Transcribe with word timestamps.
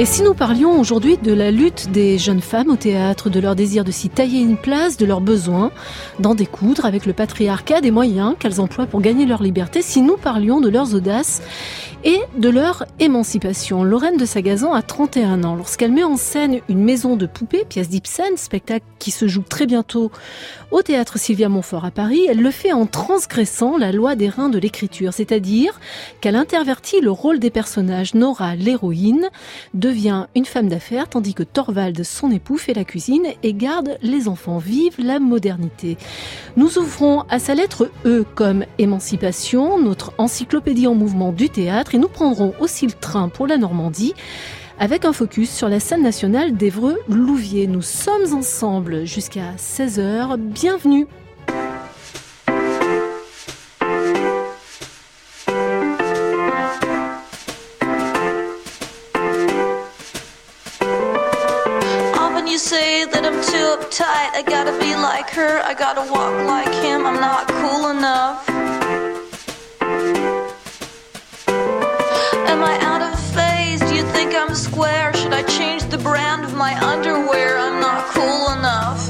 Et 0.00 0.04
si 0.04 0.22
nous 0.22 0.32
parlions 0.32 0.78
aujourd'hui 0.78 1.16
de 1.16 1.32
la 1.32 1.50
lutte 1.50 1.90
des 1.90 2.18
jeunes 2.18 2.40
femmes 2.40 2.70
au 2.70 2.76
théâtre, 2.76 3.30
de 3.30 3.40
leur 3.40 3.56
désir 3.56 3.82
de 3.82 3.90
s'y 3.90 4.08
tailler 4.08 4.38
une 4.38 4.56
place, 4.56 4.96
de 4.96 5.04
leurs 5.04 5.20
besoins 5.20 5.72
d'en 6.20 6.36
découdre 6.36 6.84
avec 6.84 7.04
le 7.04 7.12
patriarcat, 7.12 7.80
des 7.80 7.90
moyens 7.90 8.36
qu'elles 8.38 8.60
emploient 8.60 8.86
pour 8.86 9.00
gagner 9.00 9.26
leur 9.26 9.42
liberté, 9.42 9.82
si 9.82 10.00
nous 10.00 10.16
parlions 10.16 10.60
de 10.60 10.68
leurs 10.68 10.94
audaces 10.94 11.42
et 12.04 12.20
de 12.36 12.48
leur 12.48 12.84
émancipation. 13.00 13.82
Lorraine 13.82 14.16
de 14.16 14.24
Sagazan 14.24 14.72
a 14.72 14.82
31 14.82 15.44
ans. 15.44 15.56
Lorsqu'elle 15.56 15.92
met 15.92 16.04
en 16.04 16.16
scène 16.16 16.60
une 16.68 16.84
maison 16.84 17.16
de 17.16 17.26
poupées, 17.26 17.64
pièce 17.64 17.88
d'Ibsen, 17.88 18.36
spectacle 18.36 18.84
qui 18.98 19.10
se 19.10 19.26
joue 19.26 19.42
très 19.42 19.66
bientôt 19.66 20.10
au 20.70 20.82
théâtre 20.82 21.18
Sylvia 21.18 21.48
Montfort 21.48 21.84
à 21.84 21.90
Paris, 21.90 22.26
elle 22.28 22.40
le 22.40 22.50
fait 22.50 22.72
en 22.72 22.86
transgressant 22.86 23.78
la 23.78 23.90
loi 23.90 24.16
des 24.16 24.28
reins 24.28 24.48
de 24.48 24.58
l'écriture, 24.58 25.12
c'est-à-dire 25.12 25.80
qu'elle 26.20 26.36
intervertit 26.36 27.00
le 27.00 27.10
rôle 27.10 27.38
des 27.38 27.50
personnages. 27.50 28.14
Nora, 28.14 28.54
l'héroïne, 28.54 29.28
devient 29.74 30.26
une 30.34 30.44
femme 30.44 30.68
d'affaires, 30.68 31.08
tandis 31.08 31.34
que 31.34 31.42
Thorvald, 31.42 32.02
son 32.04 32.30
époux, 32.30 32.58
fait 32.58 32.74
la 32.74 32.84
cuisine 32.84 33.26
et 33.42 33.54
garde 33.54 33.98
les 34.02 34.28
enfants. 34.28 34.58
Vive 34.58 34.96
la 34.98 35.18
modernité. 35.20 35.96
Nous 36.56 36.78
ouvrons 36.78 37.22
à 37.28 37.38
sa 37.38 37.54
lettre 37.54 37.90
E 38.04 38.24
comme 38.34 38.64
émancipation, 38.78 39.80
notre 39.80 40.12
encyclopédie 40.18 40.86
en 40.86 40.94
mouvement 40.94 41.32
du 41.32 41.48
théâtre 41.48 41.94
nous 41.98 42.08
prendrons 42.08 42.54
aussi 42.60 42.86
le 42.86 42.92
train 42.92 43.28
pour 43.28 43.46
la 43.46 43.58
Normandie 43.58 44.14
avec 44.78 45.04
un 45.04 45.12
focus 45.12 45.50
sur 45.50 45.68
la 45.68 45.80
scène 45.80 46.02
nationale 46.02 46.56
d'Evreux-Louviers. 46.56 47.66
Nous 47.66 47.82
sommes 47.82 48.32
ensemble 48.32 49.04
jusqu'à 49.04 49.54
16h. 49.58 50.36
Bienvenue. 50.36 51.06
Am 72.50 72.64
I 72.64 72.78
out 72.80 73.02
of 73.02 73.14
phase? 73.34 73.80
Do 73.80 73.94
you 73.94 74.04
think 74.16 74.34
I'm 74.34 74.54
square? 74.54 75.12
Should 75.14 75.34
I 75.34 75.42
change 75.42 75.82
the 75.84 75.98
brand 75.98 76.44
of 76.44 76.54
my 76.54 76.72
underwear? 76.92 77.58
I'm 77.58 77.78
not 77.80 78.00
cool 78.14 78.44
enough. 78.58 79.02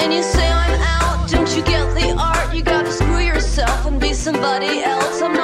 And 0.00 0.12
you 0.12 0.22
say 0.22 0.48
I'm 0.64 0.80
out, 0.96 1.28
don't 1.28 1.50
you 1.56 1.62
get 1.64 1.84
the 1.98 2.14
art? 2.16 2.54
You 2.54 2.62
gotta 2.62 2.92
screw 2.92 3.18
yourself 3.18 3.86
and 3.86 4.00
be 4.00 4.12
somebody 4.12 4.82
else. 4.82 5.20
I'm 5.20 5.34
not 5.34 5.43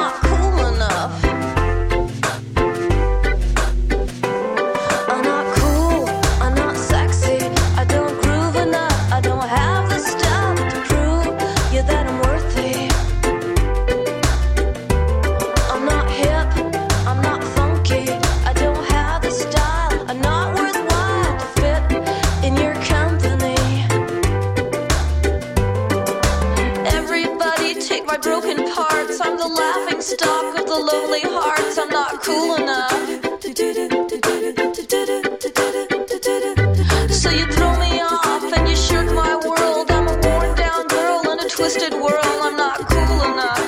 the 30.70 30.78
lonely 30.78 31.20
hearts. 31.24 31.76
I'm 31.78 31.88
not 31.88 32.22
cool 32.22 32.54
enough. 32.54 32.92
So 37.10 37.28
you 37.30 37.46
throw 37.56 37.72
me 37.84 38.00
off 38.00 38.52
and 38.56 38.68
you 38.68 38.76
my 39.12 39.34
world. 39.46 39.90
I'm 39.90 40.06
a 40.06 40.14
worn 40.24 40.54
down 40.54 40.86
girl 40.86 41.32
in 41.32 41.40
a 41.40 41.48
twisted 41.48 41.94
world. 41.94 42.38
I'm 42.46 42.56
not 42.56 42.78
cool 42.88 43.20
enough. 43.30 43.58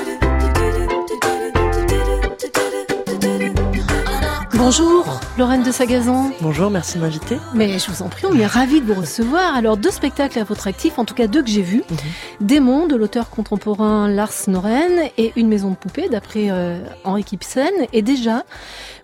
Bonjour, 4.57 5.05
Lorraine 5.43 5.65
de 5.65 5.73
Sagazan. 5.73 6.31
Bonjour, 6.41 6.71
merci 6.71 6.99
de 6.99 7.03
m'inviter. 7.03 7.37
Mais 7.53 7.77
je 7.81 7.91
vous 7.91 8.03
en 8.03 8.09
prie, 8.09 8.27
on 8.31 8.39
est 8.39 8.47
ravis 8.47 8.81
de 8.81 8.87
vous 8.87 9.01
recevoir. 9.01 9.57
Alors, 9.57 9.77
deux 9.77 9.91
spectacles 9.91 10.39
à 10.39 10.45
votre 10.45 10.69
actif, 10.69 11.01
en 11.01 11.05
tout 11.05 11.15
cas 11.15 11.27
deux 11.27 11.43
que 11.43 11.51
j'ai 11.51 11.63
vus. 11.63 11.83
Démon 12.41 12.87
de 12.87 12.95
l'auteur 12.95 13.29
contemporain 13.29 14.07
Lars 14.07 14.35
Noren 14.47 15.11
et 15.19 15.33
Une 15.35 15.49
maison 15.49 15.71
de 15.71 15.75
poupée 15.75 16.09
d'après 16.09 16.53
euh, 16.53 16.79
Henri 17.03 17.25
Kipsen. 17.25 17.73
Et 17.93 18.03
déjà, 18.03 18.45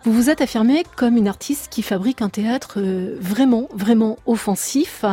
vous 0.04 0.12
vous 0.12 0.30
êtes 0.30 0.40
affirmé 0.40 0.84
comme 0.94 1.16
une 1.16 1.26
artiste 1.26 1.70
qui 1.72 1.82
fabrique 1.82 2.22
un 2.22 2.28
théâtre 2.28 2.74
euh, 2.76 3.16
vraiment, 3.20 3.68
vraiment 3.74 4.16
offensif. 4.24 5.04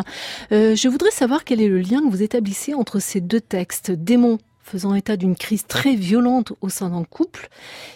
Euh, 0.51 0.75
je 0.75 0.87
voudrais 0.87 1.09
savoir 1.09 1.43
quel 1.43 1.59
est 1.59 1.69
le 1.69 1.79
lien 1.79 2.01
que 2.01 2.11
vous 2.11 2.21
établissez 2.21 2.75
entre 2.75 2.99
ces 2.99 3.19
deux 3.19 3.41
textes. 3.41 3.89
Démon 3.89 4.37
faisant 4.61 4.93
état 4.93 5.15
d'une 5.15 5.35
crise 5.35 5.65
très 5.65 5.95
violente 5.95 6.53
au 6.61 6.69
sein 6.69 6.89
d'un 6.89 7.03
couple, 7.03 7.49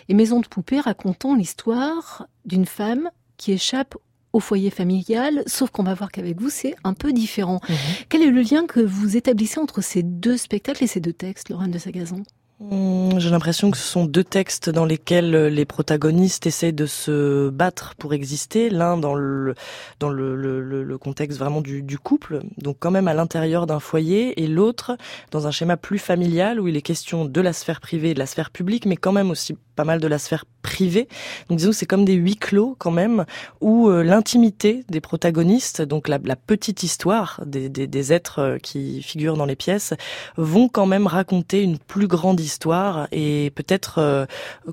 et 0.08 0.14
Maison 0.14 0.40
de 0.40 0.48
poupée 0.48 0.80
racontant 0.80 1.36
l'histoire 1.36 2.28
d'une 2.46 2.68
femme 2.68 3.10
qui 3.40 3.52
échappe 3.54 3.96
au 4.32 4.40
foyer 4.40 4.70
familial, 4.70 5.42
sauf 5.48 5.72
qu'on 5.72 5.82
va 5.82 5.96
voir 5.96 6.12
qu'avec 6.12 6.40
vous, 6.40 6.52
c'est 6.52 6.76
un 6.84 6.94
peu 6.94 7.12
différent. 7.14 7.60
Quel 8.10 8.22
est 8.22 8.30
le 8.30 8.42
lien 8.42 8.68
que 8.68 8.80
vous 8.80 9.18
établissez 9.18 9.60
entre 9.60 9.82
ces 9.82 10.04
deux 10.04 10.38
spectacles 10.38 10.84
et 10.84 10.88
ces 10.88 11.00
deux 11.00 11.14
textes, 11.14 11.50
Lorraine 11.50 11.72
de 11.72 11.80
Sagazan? 11.80 12.22
Hum, 12.60 13.18
J'ai 13.20 13.30
l'impression 13.30 13.72
que 13.72 13.78
ce 13.78 13.88
sont 13.88 14.04
deux 14.06 14.24
textes 14.26 14.70
dans 14.70 14.84
lesquels 14.86 15.32
les 15.48 15.64
protagonistes 15.66 16.46
essaient 16.46 16.74
de 16.74 16.86
se 16.86 17.50
battre 17.50 17.96
pour 17.98 18.14
exister, 18.14 18.70
l'un 18.70 18.98
dans 18.98 19.16
le 19.16 19.56
dans 20.02 20.10
le- 20.10 20.36
le 20.84 20.98
contexte 20.98 21.40
vraiment 21.40 21.62
du, 21.62 21.82
du 21.82 21.98
couple, 21.98 22.42
donc 22.58 22.76
quand 22.80 22.92
même 22.92 23.08
à 23.08 23.14
l'intérieur 23.14 23.66
d'un 23.66 23.80
foyer, 23.80 24.44
et 24.44 24.48
l'autre 24.48 24.98
dans 25.32 25.48
un 25.48 25.52
schéma 25.52 25.78
plus 25.78 26.00
familial 26.00 26.60
où 26.60 26.68
il 26.68 26.76
est 26.76 26.82
question 26.82 27.24
de 27.24 27.42
la 27.42 27.54
sphère 27.54 27.80
privée 27.80 28.10
et 28.10 28.14
de 28.14 28.20
la 28.20 28.26
sphère 28.26 28.52
publique, 28.52 28.86
mais 28.86 28.98
quand 28.98 29.14
même 29.14 29.32
aussi 29.32 29.58
pas 29.80 29.86
mal 29.86 30.02
de 30.02 30.08
la 30.10 30.20
sphère 30.20 30.44
privée. 30.62 31.08
Donc 31.48 31.58
disons 31.58 31.72
c'est 31.72 31.86
comme 31.86 32.04
des 32.04 32.16
huis 32.16 32.36
clos 32.36 32.76
quand 32.80 32.92
même, 32.92 33.24
où 33.62 33.88
euh, 33.88 34.04
l'intimité 34.04 34.84
des 34.90 35.00
protagonistes, 35.00 35.82
donc 35.82 36.10
la, 36.10 36.20
la 36.22 36.36
petite 36.36 36.84
histoire 36.84 37.40
des, 37.46 38.12
êtres 38.12 38.40
euh, 38.40 38.58
qui 38.58 39.02
figurent 39.02 39.38
dans 39.38 39.46
les 39.46 39.56
pièces, 39.56 39.94
vont 40.36 40.68
quand 40.68 40.86
même 40.86 41.08
raconter 41.08 41.62
une 41.62 41.78
plus 41.78 42.08
grande 42.08 42.42
histoire 42.42 43.08
et 43.14 43.54
peut-être 43.56 44.00
euh, 44.00 44.26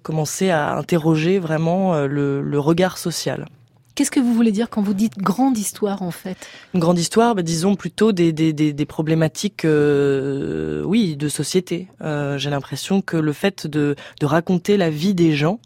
commencer 0.03 0.51
à 0.51 0.75
interroger 0.77 1.39
vraiment 1.39 1.95
le 2.07 2.59
regard 2.59 2.99
social. 2.99 3.47
Qu'est-ce 3.97 4.11
que 4.11 4.21
vous 4.21 4.35
voulez 4.35 4.53
dire 4.53 4.69
quand 4.69 4.83
vous 4.83 4.93
dites 4.93 5.17
grande 5.17 5.57
histoire, 5.57 6.03
en 6.03 6.11
fait? 6.11 6.37
Une 6.75 6.81
grande 6.81 6.99
histoire, 6.99 7.35
bah, 7.35 7.41
disons 7.41 7.77
plutôt 7.77 8.13
des, 8.13 8.31
des, 8.31 8.53
des, 8.53 8.85
problématiques, 8.85 9.65
euh, 9.65 10.83
oui, 10.85 11.17
de 11.17 11.31
société. 11.31 11.89
Euh, 12.03 12.37
J'ai 12.37 12.51
l'impression 12.51 13.01
que 13.01 13.17
le 13.17 13.33
fait 13.33 13.67
de, 13.67 13.97
de 14.21 14.27
raconter 14.27 14.77
la 14.77 14.91
vie 14.91 15.15
des 15.15 15.33
gens 15.33 15.61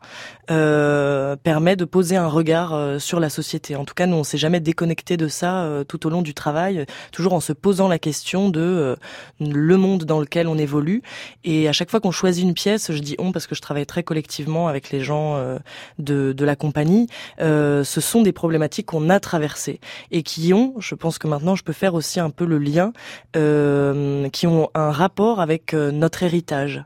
euh, 0.50 1.36
permet 1.36 1.76
de 1.76 1.84
poser 1.84 2.16
un 2.16 2.26
regard 2.26 2.74
euh, 2.74 2.98
sur 2.98 3.20
la 3.20 3.30
société. 3.30 3.76
En 3.76 3.84
tout 3.84 3.94
cas, 3.94 4.06
nous, 4.06 4.16
on 4.16 4.24
s'est 4.24 4.38
jamais 4.38 4.60
déconnecté 4.60 5.16
de 5.16 5.28
ça 5.28 5.62
euh, 5.62 5.84
tout 5.84 6.06
au 6.06 6.10
long 6.10 6.22
du 6.22 6.34
travail, 6.34 6.86
toujours 7.12 7.34
en 7.34 7.40
se 7.40 7.52
posant 7.52 7.88
la 7.88 7.98
question 7.98 8.48
de 8.48 8.60
euh, 8.60 8.96
le 9.40 9.76
monde 9.76 10.04
dans 10.04 10.20
lequel 10.20 10.48
on 10.48 10.58
évolue. 10.58 11.02
Et 11.44 11.68
à 11.68 11.72
chaque 11.72 11.90
fois 11.90 12.00
qu'on 12.00 12.10
choisit 12.10 12.44
une 12.44 12.54
pièce, 12.54 12.92
je 12.92 12.98
dis 12.98 13.16
on 13.18 13.32
parce 13.32 13.46
que 13.46 13.54
je 13.54 13.60
travaille 13.60 13.86
très 13.86 14.02
collectivement 14.02 14.68
avec 14.68 14.90
les 14.90 15.00
gens 15.00 15.36
euh, 15.36 15.58
de, 15.98 16.32
de 16.32 16.44
la 16.44 16.56
compagnie, 16.56 17.06
euh, 17.40 17.84
ce 17.84 18.00
sont 18.00 18.22
des 18.22 18.32
problématiques 18.32 18.86
qu'on 18.86 19.10
a 19.10 19.20
traversées 19.20 19.80
et 20.10 20.22
qui 20.22 20.52
ont, 20.52 20.74
je 20.78 20.94
pense 20.94 21.18
que 21.18 21.26
maintenant 21.26 21.54
je 21.54 21.64
peux 21.64 21.72
faire 21.72 21.94
aussi 21.94 22.20
un 22.20 22.30
peu 22.30 22.44
le 22.44 22.58
lien, 22.58 22.92
qui 23.32 24.46
ont 24.46 24.70
un 24.74 24.90
rapport 24.90 25.40
avec 25.40 25.72
notre 25.72 26.22
héritage. 26.22 26.84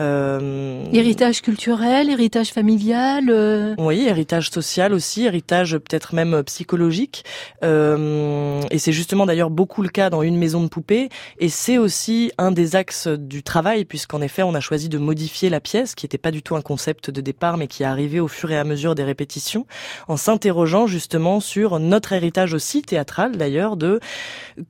Euh, 0.00 0.84
héritage 0.92 1.42
culturel, 1.42 2.08
héritage 2.08 2.50
familial. 2.50 3.28
Euh... 3.28 3.74
Oui, 3.76 4.06
héritage 4.08 4.48
social 4.50 4.94
aussi, 4.94 5.26
héritage 5.26 5.72
peut-être 5.72 6.14
même 6.14 6.42
psychologique. 6.44 7.24
Euh, 7.62 8.62
et 8.70 8.78
c'est 8.78 8.92
justement 8.92 9.26
d'ailleurs 9.26 9.50
beaucoup 9.50 9.82
le 9.82 9.90
cas 9.90 10.08
dans 10.08 10.22
une 10.22 10.38
maison 10.38 10.62
de 10.62 10.68
poupées. 10.68 11.10
Et 11.38 11.50
c'est 11.50 11.76
aussi 11.76 12.32
un 12.38 12.52
des 12.52 12.74
axes 12.74 13.06
du 13.06 13.42
travail, 13.42 13.84
puisqu'en 13.84 14.22
effet, 14.22 14.42
on 14.42 14.54
a 14.54 14.60
choisi 14.60 14.88
de 14.88 14.96
modifier 14.96 15.50
la 15.50 15.60
pièce, 15.60 15.94
qui 15.94 16.06
n'était 16.06 16.18
pas 16.18 16.30
du 16.30 16.42
tout 16.42 16.56
un 16.56 16.62
concept 16.62 17.10
de 17.10 17.20
départ, 17.20 17.58
mais 17.58 17.66
qui 17.66 17.82
est 17.82 17.86
arrivé 17.86 18.18
au 18.18 18.28
fur 18.28 18.50
et 18.50 18.58
à 18.58 18.64
mesure 18.64 18.94
des 18.94 19.04
répétitions, 19.04 19.66
en 20.08 20.16
s'interrogeant 20.16 20.86
justement 20.86 21.40
sur 21.40 21.78
notre 21.80 22.12
héritage 22.12 22.54
aussi 22.54 22.80
théâtral 22.82 23.36
d'ailleurs 23.36 23.76
de 23.76 24.00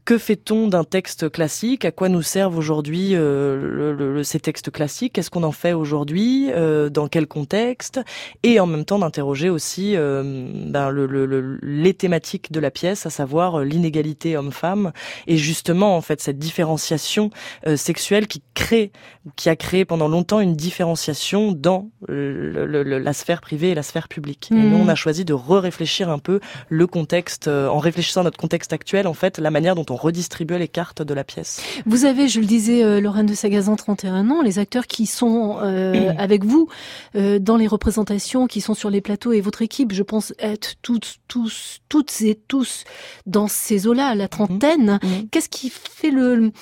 que 0.04 0.18
fait-on 0.18 0.68
d'un 0.68 0.84
texte 0.84 1.30
classique, 1.30 1.84
à 1.84 1.92
quoi 1.92 2.08
nous 2.08 2.22
servent 2.22 2.56
aujourd'hui 2.56 3.10
euh, 3.12 3.92
le, 3.92 4.22
ces 4.22 4.40
textes 4.40 4.70
classiques 4.70 5.11
Qu'est-ce 5.12 5.30
qu'on 5.30 5.42
en 5.42 5.52
fait 5.52 5.72
aujourd'hui 5.72 6.50
euh, 6.52 6.88
Dans 6.88 7.08
quel 7.08 7.26
contexte 7.26 8.00
Et 8.42 8.60
en 8.60 8.66
même 8.66 8.84
temps 8.84 8.98
d'interroger 8.98 9.50
aussi 9.50 9.94
euh, 9.96 10.46
ben, 10.66 10.90
le, 10.90 11.58
les 11.62 11.94
thématiques 11.94 12.52
de 12.52 12.60
la 12.60 12.70
pièce, 12.70 13.06
à 13.06 13.10
savoir 13.10 13.60
l'inégalité 13.60 14.36
homme-femme 14.36 14.92
et 15.26 15.36
justement 15.36 15.96
en 15.96 16.00
fait 16.00 16.20
cette 16.20 16.38
différenciation 16.38 17.30
sexuelle 17.76 18.26
qui 18.26 18.42
crée, 18.54 18.92
qui 19.36 19.48
a 19.48 19.56
créé 19.56 19.84
pendant 19.84 20.08
longtemps 20.08 20.40
une 20.40 20.54
différenciation 20.54 21.52
dans 21.52 21.90
la 22.08 23.12
sphère 23.12 23.40
privée 23.40 23.70
et 23.70 23.74
la 23.74 23.82
sphère 23.82 24.08
publique. 24.08 24.48
Et 24.50 24.54
nous, 24.54 24.76
on 24.76 24.88
a 24.88 24.92
mmh. 24.92 24.96
choisi 24.96 25.24
de 25.24 25.34
re-réfléchir 25.34 26.10
un 26.10 26.18
peu 26.18 26.40
le 26.68 26.86
contexte, 26.86 27.48
en 27.48 27.78
réfléchissant 27.78 28.22
à 28.22 28.24
notre 28.24 28.38
contexte 28.38 28.72
actuel, 28.72 29.06
en 29.06 29.14
fait, 29.14 29.38
la 29.38 29.50
manière 29.50 29.74
dont 29.74 29.86
on 29.90 29.96
redistribuait 29.96 30.58
les 30.58 30.68
cartes 30.68 31.02
de 31.02 31.14
la 31.14 31.24
pièce. 31.24 31.62
Vous 31.86 32.04
avez, 32.04 32.28
je 32.28 32.40
le 32.40 32.46
disais, 32.46 33.00
Lorraine 33.00 33.26
de 33.26 33.34
Sagazan, 33.34 33.76
31 33.76 34.30
ans, 34.30 34.42
les 34.42 34.58
acteurs 34.58 34.86
qui 34.86 35.01
sont 35.06 35.58
euh, 35.60 36.12
avec 36.18 36.44
vous 36.44 36.68
euh, 37.16 37.38
dans 37.38 37.56
les 37.56 37.66
représentations, 37.66 38.46
qui 38.46 38.60
sont 38.60 38.74
sur 38.74 38.90
les 38.90 39.00
plateaux 39.00 39.32
et 39.32 39.40
votre 39.40 39.62
équipe, 39.62 39.92
je 39.92 40.02
pense 40.02 40.32
être 40.38 40.74
toutes, 40.82 41.16
tous, 41.28 41.78
toutes 41.88 42.20
et 42.22 42.38
tous 42.48 42.84
dans 43.26 43.48
ces 43.48 43.86
eaux-là, 43.86 44.14
la 44.14 44.28
trentaine. 44.28 44.98
Mhm. 45.02 45.10
Mhm. 45.10 45.28
Qu'est-ce 45.30 45.48
qui 45.48 45.70
fait 45.70 46.10
le, 46.10 46.52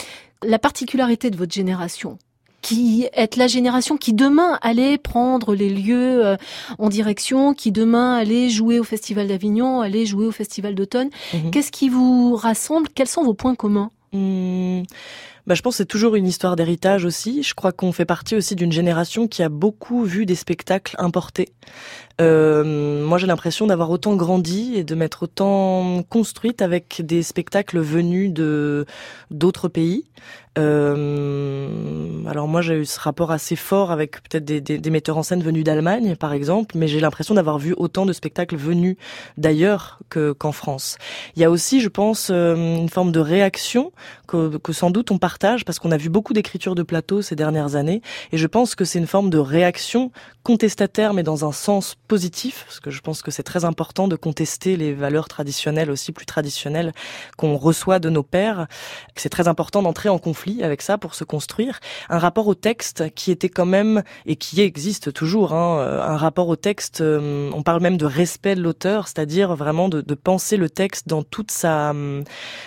la 0.42 0.58
particularité 0.58 1.30
de 1.30 1.36
votre 1.36 1.52
génération? 1.52 2.18
Qui 2.62 3.08
est 3.14 3.36
la 3.36 3.46
génération 3.46 3.96
qui 3.96 4.12
demain 4.12 4.58
allait 4.60 4.98
prendre 4.98 5.54
les 5.54 5.70
lieux 5.70 6.26
euh, 6.26 6.36
en 6.78 6.90
direction, 6.90 7.54
qui 7.54 7.72
demain 7.72 8.14
allait 8.14 8.50
jouer 8.50 8.78
au 8.78 8.84
Festival 8.84 9.28
d'Avignon, 9.28 9.80
allait 9.80 10.04
jouer 10.04 10.26
au 10.26 10.30
Festival 10.30 10.74
d'automne? 10.74 11.08
Mhm. 11.32 11.52
Qu'est-ce 11.52 11.72
qui 11.72 11.88
vous 11.88 12.36
rassemble? 12.36 12.88
Quels 12.94 13.08
sont 13.08 13.24
vos 13.24 13.32
points 13.32 13.54
communs? 13.54 13.90
Hmm 14.12 14.82
bah, 15.50 15.56
je 15.56 15.62
pense 15.62 15.74
que 15.74 15.78
c'est 15.78 15.84
toujours 15.84 16.14
une 16.14 16.28
histoire 16.28 16.54
d'héritage 16.54 17.04
aussi. 17.04 17.42
Je 17.42 17.54
crois 17.54 17.72
qu'on 17.72 17.90
fait 17.90 18.04
partie 18.04 18.36
aussi 18.36 18.54
d'une 18.54 18.70
génération 18.70 19.26
qui 19.26 19.42
a 19.42 19.48
beaucoup 19.48 20.04
vu 20.04 20.24
des 20.24 20.36
spectacles 20.36 20.94
importés. 20.96 21.48
Euh, 22.20 23.04
moi, 23.04 23.18
j'ai 23.18 23.26
l'impression 23.26 23.66
d'avoir 23.66 23.90
autant 23.90 24.14
grandi 24.14 24.76
et 24.76 24.84
de 24.84 24.94
m'être 24.94 25.24
autant 25.24 26.04
construite 26.08 26.62
avec 26.62 27.02
des 27.04 27.24
spectacles 27.24 27.80
venus 27.80 28.32
de 28.32 28.86
d'autres 29.32 29.66
pays. 29.66 30.04
Euh, 30.58 32.24
alors 32.26 32.48
moi, 32.48 32.60
j'ai 32.60 32.74
eu 32.74 32.84
ce 32.84 32.98
rapport 32.98 33.30
assez 33.30 33.54
fort 33.54 33.92
avec 33.92 34.22
peut-être 34.22 34.44
des, 34.44 34.60
des, 34.60 34.78
des, 34.78 34.90
metteurs 34.90 35.16
en 35.16 35.22
scène 35.22 35.42
venus 35.42 35.62
d'Allemagne, 35.62 36.16
par 36.16 36.32
exemple, 36.32 36.76
mais 36.76 36.88
j'ai 36.88 36.98
l'impression 36.98 37.34
d'avoir 37.34 37.58
vu 37.58 37.72
autant 37.76 38.04
de 38.04 38.12
spectacles 38.12 38.56
venus 38.56 38.96
d'ailleurs 39.36 40.00
que 40.08 40.32
qu'en 40.32 40.50
France. 40.50 40.98
Il 41.36 41.42
y 41.42 41.44
a 41.44 41.50
aussi, 41.50 41.80
je 41.80 41.88
pense, 41.88 42.30
euh, 42.30 42.56
une 42.56 42.88
forme 42.88 43.12
de 43.12 43.20
réaction 43.20 43.92
que, 44.26 44.56
que 44.58 44.72
sans 44.72 44.90
doute 44.90 45.10
on 45.12 45.18
partage 45.18 45.64
parce 45.64 45.78
qu'on 45.78 45.92
a 45.92 45.96
vu 45.96 46.08
beaucoup 46.08 46.32
d'écritures 46.32 46.74
de 46.74 46.82
plateau 46.82 47.22
ces 47.22 47.36
dernières 47.36 47.76
années, 47.76 48.02
et 48.32 48.36
je 48.36 48.46
pense 48.46 48.74
que 48.74 48.84
c'est 48.84 48.98
une 48.98 49.06
forme 49.06 49.30
de 49.30 49.38
réaction 49.38 50.10
contestataire, 50.42 51.14
mais 51.14 51.22
dans 51.22 51.44
un 51.44 51.52
sens 51.52 51.96
positif, 52.08 52.64
parce 52.66 52.80
que 52.80 52.90
je 52.90 53.00
pense 53.00 53.22
que 53.22 53.30
c'est 53.30 53.42
très 53.42 53.64
important 53.64 54.08
de 54.08 54.16
contester 54.16 54.76
les 54.76 54.94
valeurs 54.94 55.28
traditionnelles 55.28 55.90
aussi 55.90 56.12
plus 56.12 56.26
traditionnelles 56.26 56.92
qu'on 57.36 57.56
reçoit 57.56 57.98
de 57.98 58.08
nos 58.08 58.22
pères. 58.22 58.66
C'est 59.14 59.28
très 59.28 59.48
important 59.48 59.82
d'entrer 59.82 60.08
en 60.08 60.18
conflit 60.18 60.39
avec 60.62 60.82
ça 60.82 60.98
pour 60.98 61.14
se 61.14 61.24
construire. 61.24 61.80
Un 62.08 62.18
rapport 62.18 62.46
au 62.46 62.54
texte 62.54 63.12
qui 63.14 63.30
était 63.30 63.48
quand 63.48 63.66
même 63.66 64.02
et 64.26 64.36
qui 64.36 64.60
existe 64.60 65.12
toujours, 65.12 65.52
hein, 65.52 65.78
euh, 65.80 66.02
un 66.02 66.16
rapport 66.16 66.48
au 66.48 66.56
texte. 66.56 67.00
Euh, 67.00 67.50
on 67.54 67.62
parle 67.62 67.80
même 67.80 67.96
de 67.96 68.06
respect 68.06 68.54
de 68.54 68.62
l'auteur, 68.62 69.08
c'est-à-dire 69.08 69.54
vraiment 69.54 69.88
de, 69.88 70.00
penser 70.14 70.56
le 70.56 70.68
texte 70.68 71.08
dans 71.08 71.22
toute 71.22 71.50
sa 71.50 71.94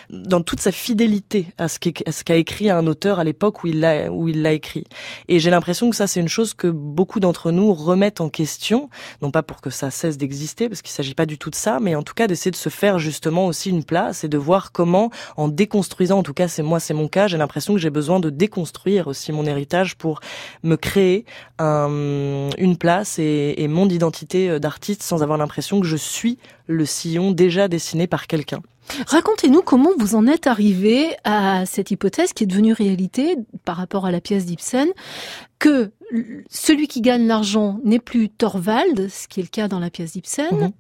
dans 0.09 0.41
toute 0.41 0.59
sa 0.59 0.71
fidélité 0.71 1.47
à 1.57 1.67
ce 1.67 1.77
qu'a 1.79 2.35
écrit 2.35 2.69
un 2.69 2.87
auteur 2.87 3.19
à 3.19 3.23
l'époque 3.23 3.63
où 3.63 3.67
il 3.67 3.79
l'a 3.79 4.11
où 4.11 4.27
il 4.27 4.41
l'a 4.41 4.53
écrit. 4.53 4.85
Et 5.27 5.39
j'ai 5.39 5.51
l'impression 5.51 5.89
que 5.89 5.95
ça 5.95 6.07
c'est 6.07 6.19
une 6.19 6.29
chose 6.29 6.53
que 6.53 6.67
beaucoup 6.67 7.19
d'entre 7.19 7.51
nous 7.51 7.73
remettent 7.73 8.21
en 8.21 8.29
question, 8.29 8.89
non 9.21 9.29
pas 9.29 9.43
pour 9.43 9.61
que 9.61 9.69
ça 9.69 9.91
cesse 9.91 10.17
d'exister, 10.17 10.67
parce 10.69 10.81
qu'il 10.81 10.91
s'agit 10.91 11.13
pas 11.13 11.25
du 11.25 11.37
tout 11.37 11.49
de 11.49 11.55
ça, 11.55 11.79
mais 11.79 11.95
en 11.95 12.03
tout 12.03 12.13
cas 12.13 12.27
d'essayer 12.27 12.51
de 12.51 12.55
se 12.55 12.69
faire 12.69 12.97
justement 12.97 13.45
aussi 13.45 13.69
une 13.69 13.83
place 13.83 14.23
et 14.23 14.27
de 14.27 14.37
voir 14.37 14.71
comment, 14.71 15.11
en 15.37 15.47
déconstruisant, 15.47 16.19
en 16.19 16.23
tout 16.23 16.33
cas 16.33 16.47
c'est 16.47 16.63
moi, 16.63 16.79
c'est 16.79 16.93
mon 16.93 17.07
cas, 17.07 17.27
j'ai 17.27 17.37
l'impression 17.37 17.62
que 17.71 17.79
j'ai 17.79 17.89
besoin 17.89 18.19
de 18.19 18.29
déconstruire 18.29 19.07
aussi 19.07 19.31
mon 19.31 19.45
héritage 19.45 19.95
pour 19.95 20.19
me 20.63 20.75
créer 20.75 21.25
un, 21.59 22.49
une 22.57 22.75
place 22.77 23.19
et, 23.19 23.55
et 23.57 23.69
mon 23.69 23.87
identité 23.87 24.49
euh, 24.49 24.59
d'artiste 24.59 25.03
sans 25.03 25.23
avoir 25.23 25.37
l'impression 25.37 25.79
que 25.79 25.87
je 25.87 25.95
suis 25.95 26.37
le 26.67 26.85
sillon 26.85 27.31
déjà 27.31 27.67
dessiné 27.67 28.07
par 28.07 28.27
quelqu'un. 28.27 28.61
Racontez-nous 29.07 29.61
comment 29.61 29.91
vous 29.97 30.15
en 30.15 30.27
êtes 30.27 30.47
arrivé 30.47 31.15
à 31.23 31.65
cette 31.65 31.91
hypothèse 31.91 32.33
qui 32.33 32.43
est 32.43 32.47
devenue 32.47 32.73
réalité 32.73 33.37
par 33.65 33.77
rapport 33.77 34.05
à 34.05 34.11
la 34.11 34.21
pièce 34.21 34.45
d'Ibsen, 34.45 34.89
que 35.59 35.91
celui 36.49 36.87
qui 36.87 37.01
gagne 37.01 37.25
l'argent 37.25 37.79
n'est 37.83 37.99
plus 37.99 38.29
Thorvald, 38.29 39.09
ce 39.09 39.27
qui 39.27 39.39
est 39.39 39.43
le 39.43 39.49
cas 39.49 39.67
dans 39.67 39.79
la 39.79 39.89
pièce 39.89 40.13
d'Ibsen, 40.13 40.47
mhm. 40.51 40.71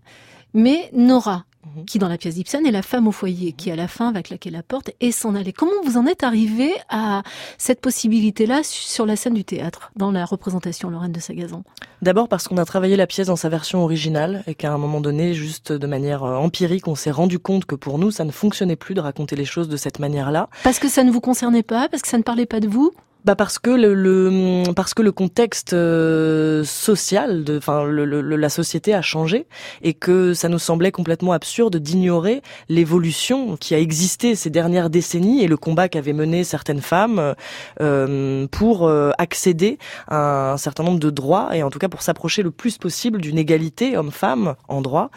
mais 0.53 0.89
Nora, 0.93 1.45
Mhm. 1.65 1.85
qui 1.85 1.99
dans 1.99 2.09
la 2.09 2.17
pièce 2.17 2.35
d'Ibsen 2.35 2.65
est 2.65 2.71
la 2.71 2.81
femme 2.81 3.07
au 3.07 3.11
foyer, 3.11 3.53
qui 3.53 3.71
à 3.71 3.75
la 3.75 3.87
fin 3.87 4.11
va 4.11 4.21
claquer 4.21 4.49
la 4.49 4.63
porte 4.63 4.91
et 4.99 5.11
s'en 5.11 5.33
aller. 5.33 5.53
Comment 5.53 5.71
vous 5.85 5.97
en 5.97 6.05
êtes 6.05 6.23
arrivé 6.23 6.73
à 6.89 7.23
cette 7.57 7.79
possibilité-là 7.79 8.61
sur 8.63 9.05
la 9.05 9.15
scène 9.15 9.33
du 9.33 9.45
théâtre, 9.45 9.91
dans 9.95 10.11
la 10.11 10.25
représentation 10.25 10.89
Lorraine 10.89 11.11
de 11.11 11.19
Sagazan? 11.19 11.63
D'abord 12.01 12.27
parce 12.27 12.47
qu'on 12.47 12.57
a 12.57 12.65
travaillé 12.65 12.97
la 12.97 13.07
pièce 13.07 13.27
dans 13.27 13.35
sa 13.35 13.49
version 13.49 13.83
originale 13.83 14.43
et 14.45 14.55
qu'à 14.55 14.73
un 14.73 14.77
moment 14.77 14.99
donné, 14.99 15.33
juste 15.33 15.71
de 15.71 15.87
manière 15.87 16.23
euh, 16.23 16.35
empirique, 16.35 16.87
on 16.87 16.95
s'est 16.95 17.11
rendu 17.11 17.39
compte 17.39 17.65
que 17.65 17.75
pour 17.75 17.97
nous, 17.97 18.11
ça 18.11 18.25
ne 18.25 18.31
fonctionnait 18.31 18.75
plus 18.75 18.93
de 18.93 19.01
raconter 19.01 19.35
les 19.35 19.45
choses 19.45 19.69
de 19.69 19.77
cette 19.77 19.99
manière-là. 19.99 20.49
Parce 20.63 20.79
que 20.79 20.89
ça 20.89 21.03
ne 21.03 21.11
vous 21.11 21.21
concernait 21.21 21.63
pas, 21.63 21.87
parce 21.87 22.01
que 22.01 22.09
ça 22.09 22.17
ne 22.17 22.23
parlait 22.23 22.45
pas 22.45 22.59
de 22.59 22.67
vous? 22.67 22.91
Bah 23.25 23.35
parce 23.35 23.57
que 23.57 23.69
le, 23.69 23.93
le, 23.93 24.63
parce 24.73 24.93
que 24.93 25.01
le 25.01 25.13
contexte 25.13 25.73
euh, 25.73 26.63
social, 26.65 27.45
de, 27.45 27.57
enfin 27.57 27.85
le, 27.85 28.03
le, 28.03 28.21
la 28.21 28.49
société 28.49 28.93
a 28.93 29.01
changé 29.01 29.47
et 29.81 29.93
que 29.93 30.33
ça 30.33 30.49
nous 30.49 30.59
semblait 30.59 30.91
complètement 30.91 31.31
absurde 31.31 31.77
d'ignorer 31.77 32.41
l'évolution 32.67 33.55
qui 33.55 33.75
a 33.75 33.79
existé 33.79 34.35
ces 34.35 34.49
dernières 34.49 34.89
décennies 34.89 35.41
et 35.41 35.47
le 35.47 35.55
combat 35.55 35.87
qu'avaient 35.87 36.11
mené 36.13 36.43
certaines 36.43 36.81
femmes 36.81 37.33
euh, 37.79 38.47
pour 38.51 38.87
euh, 38.87 39.11
accéder 39.17 39.77
à 40.07 40.53
un 40.53 40.57
certain 40.57 40.83
nombre 40.83 40.99
de 40.99 41.09
droits 41.09 41.55
et 41.55 41.63
en 41.63 41.69
tout 41.69 41.79
cas 41.79 41.89
pour 41.89 42.01
s'approcher 42.01 42.43
le 42.43 42.51
plus 42.51 42.77
possible 42.77 43.21
d'une 43.21 43.37
égalité 43.37 43.95
homme-femme 43.95 44.55
en 44.67 44.81
droit. 44.81 45.11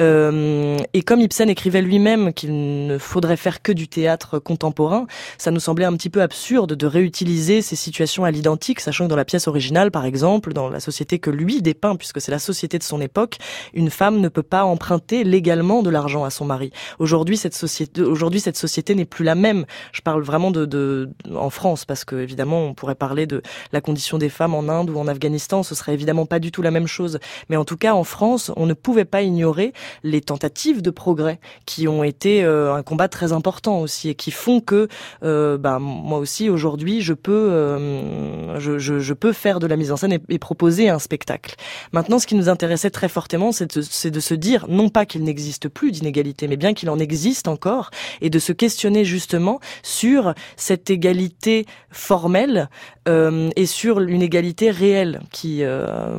Euh, 0.00 0.78
et 0.94 1.02
comme 1.02 1.20
Ibsen 1.20 1.48
écrivait 1.48 1.82
lui-même 1.82 2.32
qu'il 2.32 2.86
ne 2.86 2.98
faudrait 2.98 3.36
faire 3.36 3.62
que 3.62 3.70
du 3.70 3.86
théâtre 3.86 4.40
contemporain, 4.40 5.06
ça 5.38 5.52
nous 5.52 5.60
semblait 5.60 5.84
un 5.84 5.92
petit 5.92 6.10
peu 6.10 6.22
absurde 6.22 6.74
de 6.74 6.86
réutiliser 6.86 7.51
ces 7.60 7.76
situations 7.76 8.24
à 8.24 8.30
l'identique, 8.30 8.80
sachant 8.80 9.04
que 9.04 9.10
dans 9.10 9.16
la 9.16 9.24
pièce 9.24 9.48
originale, 9.48 9.90
par 9.90 10.04
exemple, 10.04 10.52
dans 10.52 10.70
la 10.70 10.80
société 10.80 11.18
que 11.18 11.30
lui 11.30 11.60
dépeint, 11.60 11.96
puisque 11.96 12.20
c'est 12.20 12.32
la 12.32 12.38
société 12.38 12.78
de 12.78 12.82
son 12.82 13.00
époque, 13.00 13.38
une 13.74 13.90
femme 13.90 14.20
ne 14.20 14.28
peut 14.28 14.42
pas 14.42 14.64
emprunter 14.64 15.24
légalement 15.24 15.82
de 15.82 15.90
l'argent 15.90 16.24
à 16.24 16.30
son 16.30 16.44
mari. 16.44 16.72
Aujourd'hui, 16.98 17.36
cette 17.36 17.54
société, 17.54 18.02
aujourd'hui, 18.02 18.40
cette 18.40 18.56
société 18.56 18.94
n'est 18.94 19.04
plus 19.04 19.24
la 19.24 19.34
même. 19.34 19.66
Je 19.92 20.00
parle 20.00 20.22
vraiment 20.22 20.50
de, 20.50 20.64
de, 20.64 21.10
en 21.34 21.50
France, 21.50 21.84
parce 21.84 22.04
que 22.04 22.16
évidemment, 22.16 22.64
on 22.66 22.74
pourrait 22.74 22.94
parler 22.94 23.26
de 23.26 23.42
la 23.72 23.80
condition 23.80 24.18
des 24.18 24.28
femmes 24.28 24.54
en 24.54 24.68
Inde 24.68 24.90
ou 24.90 24.98
en 24.98 25.08
Afghanistan. 25.08 25.62
Ce 25.62 25.74
serait 25.74 25.94
évidemment 25.94 26.26
pas 26.26 26.38
du 26.38 26.52
tout 26.52 26.62
la 26.62 26.70
même 26.70 26.86
chose. 26.86 27.18
Mais 27.48 27.56
en 27.56 27.64
tout 27.64 27.76
cas, 27.76 27.94
en 27.94 28.04
France, 28.04 28.52
on 28.56 28.66
ne 28.66 28.74
pouvait 28.74 29.04
pas 29.04 29.22
ignorer 29.22 29.72
les 30.02 30.20
tentatives 30.20 30.82
de 30.82 30.90
progrès 30.90 31.40
qui 31.66 31.88
ont 31.88 32.04
été 32.04 32.44
euh, 32.44 32.74
un 32.74 32.82
combat 32.82 33.08
très 33.08 33.32
important 33.32 33.80
aussi 33.80 34.08
et 34.08 34.14
qui 34.14 34.30
font 34.30 34.60
que, 34.60 34.88
euh, 35.22 35.58
bah, 35.58 35.78
moi 35.78 36.18
aussi 36.18 36.48
aujourd'hui, 36.48 37.00
je 37.00 37.14
peux 37.14 37.41
euh, 37.50 38.58
je, 38.58 39.12
peux 39.12 39.32
faire 39.32 39.60
de 39.60 39.66
la 39.66 39.76
mise 39.76 39.92
en 39.92 39.96
scène 39.96 40.18
et, 40.28 40.38
proposer 40.38 40.88
un 40.88 40.98
spectacle. 40.98 41.54
Maintenant, 41.92 42.18
ce 42.18 42.26
qui 42.26 42.34
nous 42.34 42.48
intéressait 42.48 42.90
très 42.90 43.08
fortement, 43.08 43.52
c'est 43.52 43.76
de, 43.76 44.20
se 44.20 44.34
dire 44.34 44.66
non 44.68 44.88
pas 44.88 45.06
qu'il 45.06 45.24
n'existe 45.24 45.68
plus 45.68 45.92
d'inégalité, 45.92 46.48
mais 46.48 46.56
bien 46.56 46.74
qu'il 46.74 46.90
en 46.90 46.98
existe 46.98 47.48
encore, 47.48 47.90
et 48.20 48.30
de 48.30 48.38
se 48.38 48.52
questionner 48.52 49.04
justement 49.04 49.60
sur 49.82 50.34
cette 50.56 50.90
égalité 50.90 51.66
formelle 51.90 52.68
euh, 53.08 53.50
et 53.56 53.66
sur 53.66 54.00
une 54.00 54.22
égalité 54.22 54.70
réelle, 54.70 55.20
qui, 55.30 55.62
euh, 55.62 56.16
à 56.16 56.18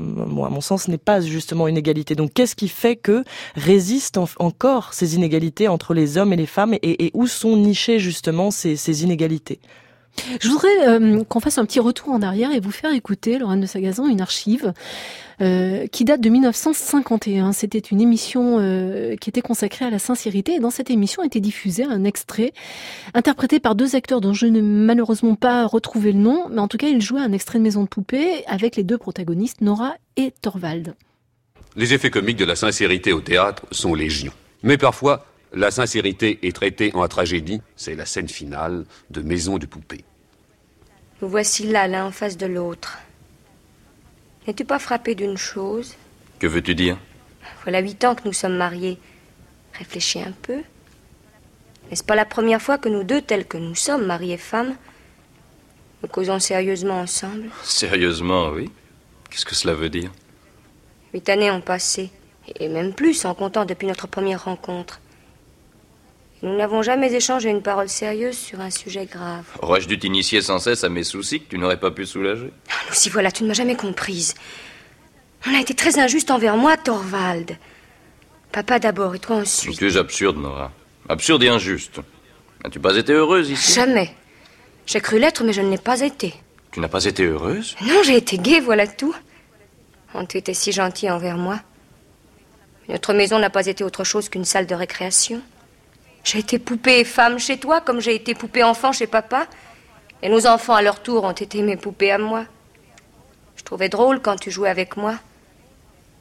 mon 0.49 0.61
sens, 0.61 0.87
n'est 0.87 0.97
pas 0.97 1.21
justement 1.21 1.67
une 1.67 1.77
égalité. 1.77 2.15
Donc, 2.15 2.33
qu'est-ce 2.33 2.55
qui 2.55 2.67
fait 2.67 2.95
que 2.95 3.23
résistent 3.55 4.19
encore 4.39 4.93
ces 4.93 5.15
inégalités 5.15 5.67
entre 5.67 5.93
les 5.93 6.17
hommes 6.17 6.33
et 6.33 6.37
les 6.37 6.45
femmes, 6.45 6.75
et, 6.81 7.11
où 7.13 7.27
sont 7.27 7.57
nichées 7.57 7.99
justement 7.99 8.51
ces 8.51 9.03
inégalités? 9.03 9.59
Je 10.39 10.47
voudrais 10.47 10.87
euh, 10.87 11.23
qu'on 11.23 11.39
fasse 11.39 11.57
un 11.57 11.65
petit 11.65 11.79
retour 11.79 12.09
en 12.09 12.21
arrière 12.21 12.51
et 12.51 12.59
vous 12.59 12.71
faire 12.71 12.93
écouter, 12.93 13.37
Lorraine 13.37 13.61
de 13.61 13.65
Sagazan, 13.65 14.07
une 14.07 14.21
archive 14.21 14.73
euh, 15.41 15.87
qui 15.87 16.05
date 16.05 16.21
de 16.21 16.29
1951. 16.29 17.51
C'était 17.51 17.79
une 17.79 17.99
émission 17.99 18.57
euh, 18.59 19.15
qui 19.15 19.29
était 19.29 19.41
consacrée 19.41 19.85
à 19.85 19.89
la 19.89 19.99
sincérité 19.99 20.53
et 20.53 20.59
dans 20.59 20.69
cette 20.69 20.89
émission 20.89 21.23
était 21.23 21.39
diffusé 21.39 21.83
un 21.83 22.03
extrait 22.03 22.53
interprété 23.13 23.59
par 23.59 23.75
deux 23.75 23.95
acteurs 23.95 24.21
dont 24.21 24.33
je 24.33 24.45
n'ai 24.45 24.61
malheureusement 24.61 25.35
pas 25.35 25.65
retrouvé 25.65 26.11
le 26.11 26.19
nom, 26.19 26.45
mais 26.49 26.61
en 26.61 26.67
tout 26.67 26.77
cas 26.77 26.87
ils 26.87 27.01
jouaient 27.01 27.21
un 27.21 27.33
extrait 27.33 27.59
de 27.59 27.63
Maison 27.63 27.83
de 27.83 27.87
poupée 27.87 28.43
avec 28.47 28.75
les 28.75 28.83
deux 28.83 28.97
protagonistes, 28.97 29.61
Nora 29.61 29.95
et 30.15 30.33
Thorvald. 30.41 30.95
Les 31.75 31.93
effets 31.93 32.11
comiques 32.11 32.37
de 32.37 32.45
la 32.45 32.55
sincérité 32.55 33.13
au 33.13 33.21
théâtre 33.21 33.65
sont 33.71 33.95
légion. 33.95 34.31
Mais 34.61 34.77
parfois, 34.77 35.25
la 35.53 35.71
sincérité 35.71 36.39
est 36.43 36.55
traitée 36.55 36.91
en 36.93 37.07
tragédie. 37.07 37.61
C'est 37.75 37.95
la 37.95 38.05
scène 38.05 38.27
finale 38.27 38.85
de 39.09 39.21
Maison 39.21 39.57
de 39.57 39.65
poupée. 39.65 40.03
Nous 41.21 41.29
voici 41.29 41.67
là, 41.67 41.87
l'un 41.87 42.05
en 42.05 42.11
face 42.11 42.37
de 42.37 42.47
l'autre. 42.47 42.97
N'es-tu 44.45 44.65
pas 44.65 44.79
frappé 44.79 45.15
d'une 45.15 45.37
chose? 45.37 45.95
Que 46.39 46.47
veux-tu 46.47 46.75
dire? 46.75 46.97
Voilà 47.63 47.79
huit 47.79 48.03
ans 48.03 48.15
que 48.15 48.23
nous 48.25 48.33
sommes 48.33 48.57
mariés. 48.57 48.97
Réfléchis 49.73 50.21
un 50.21 50.33
peu. 50.41 50.61
N'est-ce 51.89 52.03
pas 52.03 52.15
la 52.15 52.25
première 52.25 52.61
fois 52.61 52.77
que 52.77 52.89
nous 52.89 53.03
deux, 53.03 53.21
tels 53.21 53.45
que 53.45 53.57
nous 53.57 53.75
sommes, 53.75 54.05
mari 54.05 54.31
et 54.31 54.37
femme, 54.37 54.75
nous 56.01 56.09
causons 56.09 56.39
sérieusement 56.39 56.99
ensemble? 56.99 57.49
Sérieusement, 57.63 58.49
oui. 58.49 58.69
Qu'est-ce 59.29 59.45
que 59.45 59.55
cela 59.55 59.73
veut 59.73 59.89
dire? 59.89 60.11
Huit 61.13 61.29
années 61.29 61.51
ont 61.51 61.61
passé, 61.61 62.09
et 62.59 62.67
même 62.67 62.93
plus 62.93 63.23
en 63.25 63.33
comptant 63.33 63.65
depuis 63.65 63.87
notre 63.87 64.07
première 64.07 64.45
rencontre. 64.45 64.99
Nous 66.43 66.57
n'avons 66.57 66.81
jamais 66.81 67.13
échangé 67.13 67.49
une 67.49 67.61
parole 67.61 67.87
sérieuse 67.87 68.37
sur 68.37 68.59
un 68.59 68.69
sujet 68.69 69.05
grave. 69.05 69.45
Aurais-je 69.61 69.87
dû 69.87 69.97
t'initier 69.97 70.41
sans 70.41 70.59
cesse 70.59 70.83
à 70.83 70.89
mes 70.89 71.05
soucis 71.05 71.39
que 71.39 71.49
tu 71.49 71.57
n'aurais 71.57 71.79
pas 71.79 71.89
pu 71.89 72.05
soulager 72.05 72.51
Ah, 72.69 72.73
nous 72.89 72.93
si 72.93 73.09
voilà, 73.09 73.31
tu 73.31 73.43
ne 73.43 73.47
m'as 73.47 73.53
jamais 73.53 73.77
comprise. 73.77 74.35
On 75.47 75.55
a 75.55 75.61
été 75.61 75.73
très 75.73 75.99
injuste 75.99 76.31
envers 76.31 76.57
moi, 76.57 76.75
Thorvald. 76.75 77.57
Papa 78.51 78.77
d'abord 78.79 79.15
et 79.15 79.19
toi 79.19 79.37
ensuite. 79.37 79.77
Tu 79.77 79.87
es 79.87 79.95
absurde, 79.95 80.37
Nora? 80.37 80.69
Absurde 81.07 81.43
et 81.43 81.47
injuste. 81.47 82.01
As-tu 82.65 82.79
pas 82.79 82.95
été 82.97 83.13
heureuse 83.13 83.49
ici? 83.49 83.73
Jamais. 83.73 84.13
J'ai 84.85 84.99
cru 84.99 85.19
l'être, 85.19 85.45
mais 85.45 85.53
je 85.53 85.61
ne 85.61 85.69
l'ai 85.71 85.77
pas 85.77 86.01
été. 86.01 86.33
Tu 86.71 86.81
n'as 86.81 86.89
pas 86.89 87.05
été 87.05 87.23
heureuse? 87.23 87.77
Non, 87.81 88.03
j'ai 88.03 88.17
été 88.17 88.37
gaie, 88.37 88.59
voilà 88.59 88.85
tout. 88.85 89.15
Oh, 90.13 90.19
tu 90.27 90.37
étais 90.37 90.53
si 90.53 90.73
gentil 90.73 91.09
envers 91.09 91.37
moi. 91.37 91.59
Notre 92.89 93.13
maison 93.13 93.39
n'a 93.39 93.49
pas 93.49 93.65
été 93.65 93.85
autre 93.85 94.03
chose 94.03 94.27
qu'une 94.27 94.43
salle 94.45 94.67
de 94.67 94.75
récréation. 94.75 95.41
J'ai 96.23 96.39
été 96.39 96.57
poupée 96.57 97.03
femme 97.03 97.37
chez 97.37 97.57
toi, 97.57 97.81
comme 97.81 97.99
j'ai 97.99 98.15
été 98.15 98.33
poupée 98.33 98.63
enfant 98.63 98.91
chez 98.91 99.07
papa. 99.07 99.47
Et 100.21 100.29
nos 100.29 100.47
enfants, 100.47 100.73
à 100.73 100.81
leur 100.81 101.01
tour, 101.03 101.25
ont 101.25 101.31
été 101.31 101.61
mes 101.61 101.75
poupées 101.75 102.11
à 102.11 102.17
moi. 102.17 102.45
Je 103.57 103.63
trouvais 103.63 103.89
drôle 103.89 104.21
quand 104.21 104.37
tu 104.37 104.49
jouais 104.49 104.69
avec 104.69 104.97
moi, 104.97 105.15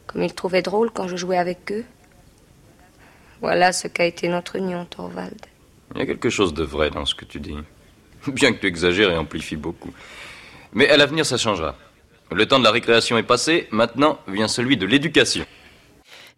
comme 0.06 0.22
ils 0.22 0.34
trouvaient 0.34 0.62
drôle 0.62 0.90
quand 0.90 1.08
je 1.08 1.16
jouais 1.16 1.38
avec 1.38 1.70
eux. 1.72 1.84
Voilà 3.40 3.72
ce 3.72 3.88
qu'a 3.88 4.04
été 4.04 4.28
notre 4.28 4.56
union, 4.56 4.84
Thorvald. 4.84 5.46
Il 5.94 6.00
y 6.00 6.02
a 6.02 6.06
quelque 6.06 6.30
chose 6.30 6.54
de 6.54 6.62
vrai 6.62 6.90
dans 6.90 7.04
ce 7.04 7.14
que 7.14 7.24
tu 7.24 7.40
dis. 7.40 7.56
Bien 8.26 8.52
que 8.52 8.58
tu 8.58 8.66
exagères 8.66 9.10
et 9.10 9.16
amplifies 9.16 9.56
beaucoup. 9.56 9.92
Mais 10.72 10.88
à 10.88 10.96
l'avenir, 10.96 11.26
ça 11.26 11.36
changera. 11.36 11.76
Le 12.30 12.46
temps 12.46 12.58
de 12.58 12.64
la 12.64 12.70
récréation 12.70 13.18
est 13.18 13.24
passé, 13.24 13.68
maintenant 13.70 14.18
vient 14.26 14.48
celui 14.48 14.76
de 14.76 14.86
l'éducation. 14.86 15.44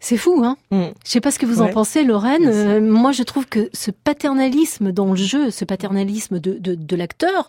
C'est 0.05 0.17
fou, 0.17 0.43
hein 0.45 0.55
Mm. 0.69 0.83
Je 1.03 1.09
sais 1.09 1.19
pas 1.19 1.31
ce 1.31 1.39
que 1.39 1.47
vous 1.47 1.63
en 1.63 1.69
pensez, 1.69 2.03
Lorraine. 2.03 2.45
Euh, 2.45 2.79
moi, 2.79 3.11
je 3.11 3.23
trouve 3.23 3.47
que 3.47 3.71
ce 3.73 3.89
paternalisme 3.89 4.91
dans 4.91 5.07
le 5.07 5.15
jeu, 5.15 5.49
ce 5.49 5.65
paternalisme 5.65 6.39
de, 6.39 6.59
de, 6.59 6.75
de 6.75 6.95
l'acteur, 6.95 7.47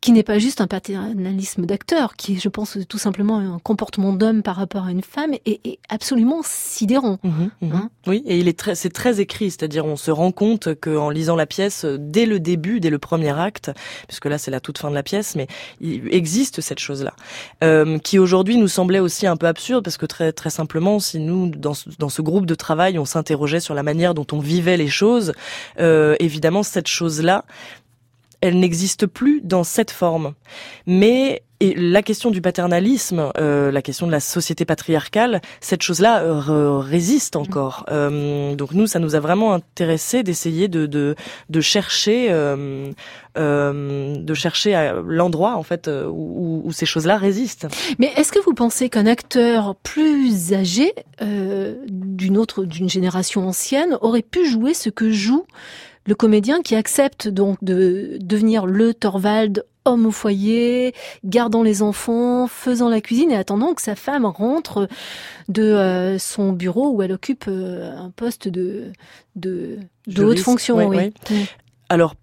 qui 0.00 0.12
n'est 0.12 0.22
pas 0.22 0.38
juste 0.38 0.60
un 0.60 0.66
paternalisme 0.66 1.66
d'acteur, 1.66 2.16
qui 2.16 2.34
est, 2.34 2.38
je 2.38 2.48
pense, 2.48 2.78
tout 2.88 2.98
simplement 2.98 3.38
un 3.38 3.58
comportement 3.58 4.12
d'homme 4.12 4.42
par 4.42 4.56
rapport 4.56 4.84
à 4.84 4.90
une 4.90 5.02
femme, 5.02 5.34
est, 5.44 5.60
est 5.64 5.78
absolument 5.88 6.40
sidérant. 6.44 7.18
Mhm, 7.22 7.50
mhm. 7.60 7.72
Hein 7.74 7.90
oui, 8.06 8.22
et 8.26 8.38
il 8.38 8.48
est 8.48 8.58
très, 8.58 8.74
c'est 8.74 8.90
très 8.90 9.20
écrit, 9.20 9.50
c'est-à-dire 9.50 9.84
on 9.84 9.96
se 9.96 10.10
rend 10.10 10.32
compte 10.32 10.74
qu'en 10.80 11.10
lisant 11.10 11.36
la 11.36 11.46
pièce, 11.46 11.84
dès 11.84 12.26
le 12.26 12.40
début, 12.40 12.80
dès 12.80 12.90
le 12.90 12.98
premier 12.98 13.36
acte, 13.38 13.70
puisque 14.06 14.26
là 14.26 14.38
c'est 14.38 14.50
la 14.50 14.60
toute 14.60 14.78
fin 14.78 14.90
de 14.90 14.94
la 14.94 15.02
pièce, 15.02 15.34
mais 15.34 15.46
il 15.80 16.08
existe 16.14 16.60
cette 16.60 16.78
chose-là, 16.78 17.14
euh, 17.64 17.98
qui 17.98 18.18
aujourd'hui 18.18 18.56
nous 18.56 18.68
semblait 18.68 19.00
aussi 19.00 19.26
un 19.26 19.36
peu 19.36 19.46
absurde, 19.46 19.84
parce 19.84 19.96
que 19.96 20.06
très 20.06 20.32
très 20.32 20.50
simplement, 20.50 21.00
si 21.00 21.18
nous 21.18 21.48
dans 21.48 21.74
ce, 21.74 21.90
dans 21.98 22.08
ce 22.08 22.22
groupe 22.22 22.46
de 22.46 22.54
travail, 22.54 22.98
on 22.98 23.04
s'interrogeait 23.04 23.60
sur 23.60 23.74
la 23.74 23.82
manière 23.82 24.14
dont 24.14 24.26
on 24.32 24.38
vivait 24.38 24.76
les 24.76 24.88
choses, 24.88 25.32
euh, 25.80 26.14
évidemment 26.20 26.62
cette 26.62 26.88
chose-là, 26.88 27.44
elle 28.40 28.58
n'existe 28.58 29.06
plus 29.06 29.40
dans 29.42 29.64
cette 29.64 29.90
forme. 29.90 30.34
Mais 30.86 31.42
la 31.60 32.02
question 32.02 32.30
du 32.30 32.40
paternalisme, 32.40 33.32
euh, 33.36 33.72
la 33.72 33.82
question 33.82 34.06
de 34.06 34.12
la 34.12 34.20
société 34.20 34.64
patriarcale, 34.64 35.40
cette 35.60 35.82
chose-là 35.82 36.22
euh, 36.22 36.78
résiste 36.78 37.34
encore. 37.34 37.84
Euh, 37.90 38.54
donc 38.54 38.72
nous, 38.72 38.86
ça 38.86 39.00
nous 39.00 39.16
a 39.16 39.20
vraiment 39.20 39.54
intéressé 39.54 40.22
d'essayer 40.22 40.68
de, 40.68 40.86
de, 40.86 41.16
de 41.50 41.60
chercher, 41.60 42.28
de 42.28 44.34
chercher 44.34 44.92
l'endroit 45.06 45.56
en 45.56 45.62
fait 45.62 45.88
où, 45.88 46.62
où 46.64 46.72
ces 46.72 46.86
choses-là 46.86 47.16
résistent. 47.16 47.66
Mais 47.98 48.12
est-ce 48.16 48.30
que 48.30 48.40
vous 48.40 48.54
pensez 48.54 48.88
qu'un 48.88 49.06
acteur 49.06 49.74
plus 49.76 50.52
âgé, 50.52 50.92
d'une 51.20 52.38
autre, 52.38 52.64
d'une 52.64 52.88
génération 52.88 53.48
ancienne, 53.48 53.98
aurait 54.00 54.22
pu 54.22 54.46
jouer 54.46 54.74
ce 54.74 54.90
que 54.90 55.10
joue 55.10 55.44
le 56.08 56.14
comédien 56.14 56.62
qui 56.62 56.74
accepte 56.74 57.28
donc 57.28 57.62
de 57.62 58.16
devenir 58.20 58.64
le 58.64 58.94
Thorvald 58.94 59.66
homme 59.84 60.06
au 60.06 60.10
foyer, 60.10 60.94
gardant 61.24 61.62
les 61.62 61.82
enfants, 61.82 62.46
faisant 62.46 62.88
la 62.88 63.02
cuisine 63.02 63.30
et 63.30 63.36
attendant 63.36 63.74
que 63.74 63.82
sa 63.82 63.94
femme 63.94 64.24
rentre 64.24 64.88
de 65.48 65.62
euh, 65.62 66.18
son 66.18 66.52
bureau 66.52 66.92
où 66.92 67.02
elle 67.02 67.12
occupe 67.12 67.44
euh, 67.48 67.94
un 67.94 68.10
poste 68.10 68.48
de 68.48 68.92
de, 69.36 69.80
de 70.06 70.24
haute 70.24 70.38
fonction. 70.38 70.76
ouais, 70.76 70.86
oui. 70.86 70.96
ouais. 70.96 71.12
Mm. 71.30 71.44
Alors 71.90 72.14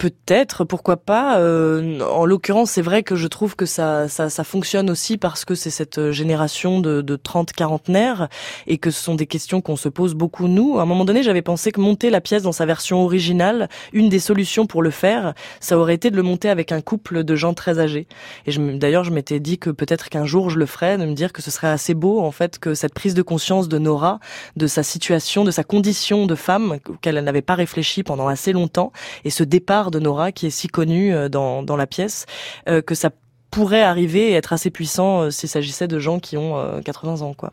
peut-être, 0.00 0.64
pourquoi 0.64 0.96
pas. 0.96 1.38
euh, 1.40 2.00
en 2.00 2.24
l'occurrence, 2.24 2.70
c'est 2.70 2.80
vrai 2.82 3.02
que 3.02 3.16
je 3.16 3.28
trouve 3.28 3.54
que 3.54 3.66
ça, 3.66 4.08
ça, 4.08 4.30
ça 4.30 4.44
fonctionne 4.44 4.88
aussi 4.88 5.18
parce 5.18 5.44
que 5.44 5.54
c'est 5.54 5.68
cette 5.68 6.10
génération 6.10 6.80
de, 6.80 7.02
de 7.02 7.16
30 7.16 7.52
quarantenaires 7.52 8.28
et 8.66 8.78
que 8.78 8.90
ce 8.90 9.02
sont 9.02 9.14
des 9.14 9.26
questions 9.26 9.60
qu'on 9.60 9.76
se 9.76 9.90
pose 9.90 10.14
beaucoup 10.14 10.48
nous. 10.48 10.78
À 10.78 10.82
un 10.82 10.86
moment 10.86 11.04
donné, 11.04 11.22
j'avais 11.22 11.42
pensé 11.42 11.70
que 11.70 11.82
monter 11.82 12.08
la 12.08 12.22
pièce 12.22 12.42
dans 12.42 12.50
sa 12.52 12.64
version 12.64 13.04
originale, 13.04 13.68
une 13.92 14.08
des 14.08 14.20
solutions 14.20 14.66
pour 14.66 14.80
le 14.80 14.90
faire, 14.90 15.34
ça 15.60 15.76
aurait 15.76 15.94
été 15.94 16.10
de 16.10 16.16
le 16.16 16.22
monter 16.22 16.48
avec 16.48 16.72
un 16.72 16.80
couple 16.80 17.22
de 17.22 17.36
gens 17.36 17.52
très 17.52 17.78
âgés. 17.78 18.06
Et 18.46 18.52
d'ailleurs, 18.78 19.04
je 19.04 19.10
m'étais 19.10 19.38
dit 19.38 19.58
que 19.58 19.68
peut-être 19.68 20.08
qu'un 20.08 20.24
jour 20.24 20.48
je 20.48 20.58
le 20.58 20.64
ferais, 20.64 20.96
de 20.96 21.04
me 21.04 21.12
dire 21.12 21.34
que 21.34 21.42
ce 21.42 21.50
serait 21.50 21.68
assez 21.68 21.92
beau 21.92 22.20
en 22.20 22.30
fait 22.30 22.58
que 22.58 22.72
cette 22.72 22.94
prise 22.94 23.12
de 23.12 23.22
conscience 23.22 23.68
de 23.68 23.76
Nora, 23.76 24.18
de 24.56 24.66
sa 24.66 24.82
situation, 24.82 25.44
de 25.44 25.50
sa 25.50 25.62
condition 25.62 26.24
de 26.24 26.34
femme 26.34 26.78
qu'elle 27.02 27.22
n'avait 27.22 27.42
pas 27.42 27.54
réfléchi 27.54 28.02
pendant 28.02 28.28
assez 28.28 28.54
longtemps, 28.54 28.92
et 29.26 29.30
ce 29.30 29.44
départ 29.44 29.89
de 29.90 29.98
Nora 29.98 30.32
qui 30.32 30.46
est 30.46 30.50
si 30.50 30.68
connu 30.68 31.14
euh, 31.14 31.28
dans, 31.28 31.62
dans 31.62 31.76
la 31.76 31.86
pièce, 31.86 32.26
euh, 32.68 32.82
que 32.82 32.94
ça 32.94 33.10
pourrait 33.50 33.82
arriver 33.82 34.30
et 34.30 34.34
être 34.34 34.52
assez 34.52 34.70
puissant 34.70 35.22
euh, 35.22 35.30
s'il 35.30 35.48
s'agissait 35.48 35.88
de 35.88 35.98
gens 35.98 36.20
qui 36.20 36.36
ont 36.36 36.56
euh, 36.56 36.80
80 36.82 37.22
ans 37.22 37.34
quoi. 37.34 37.52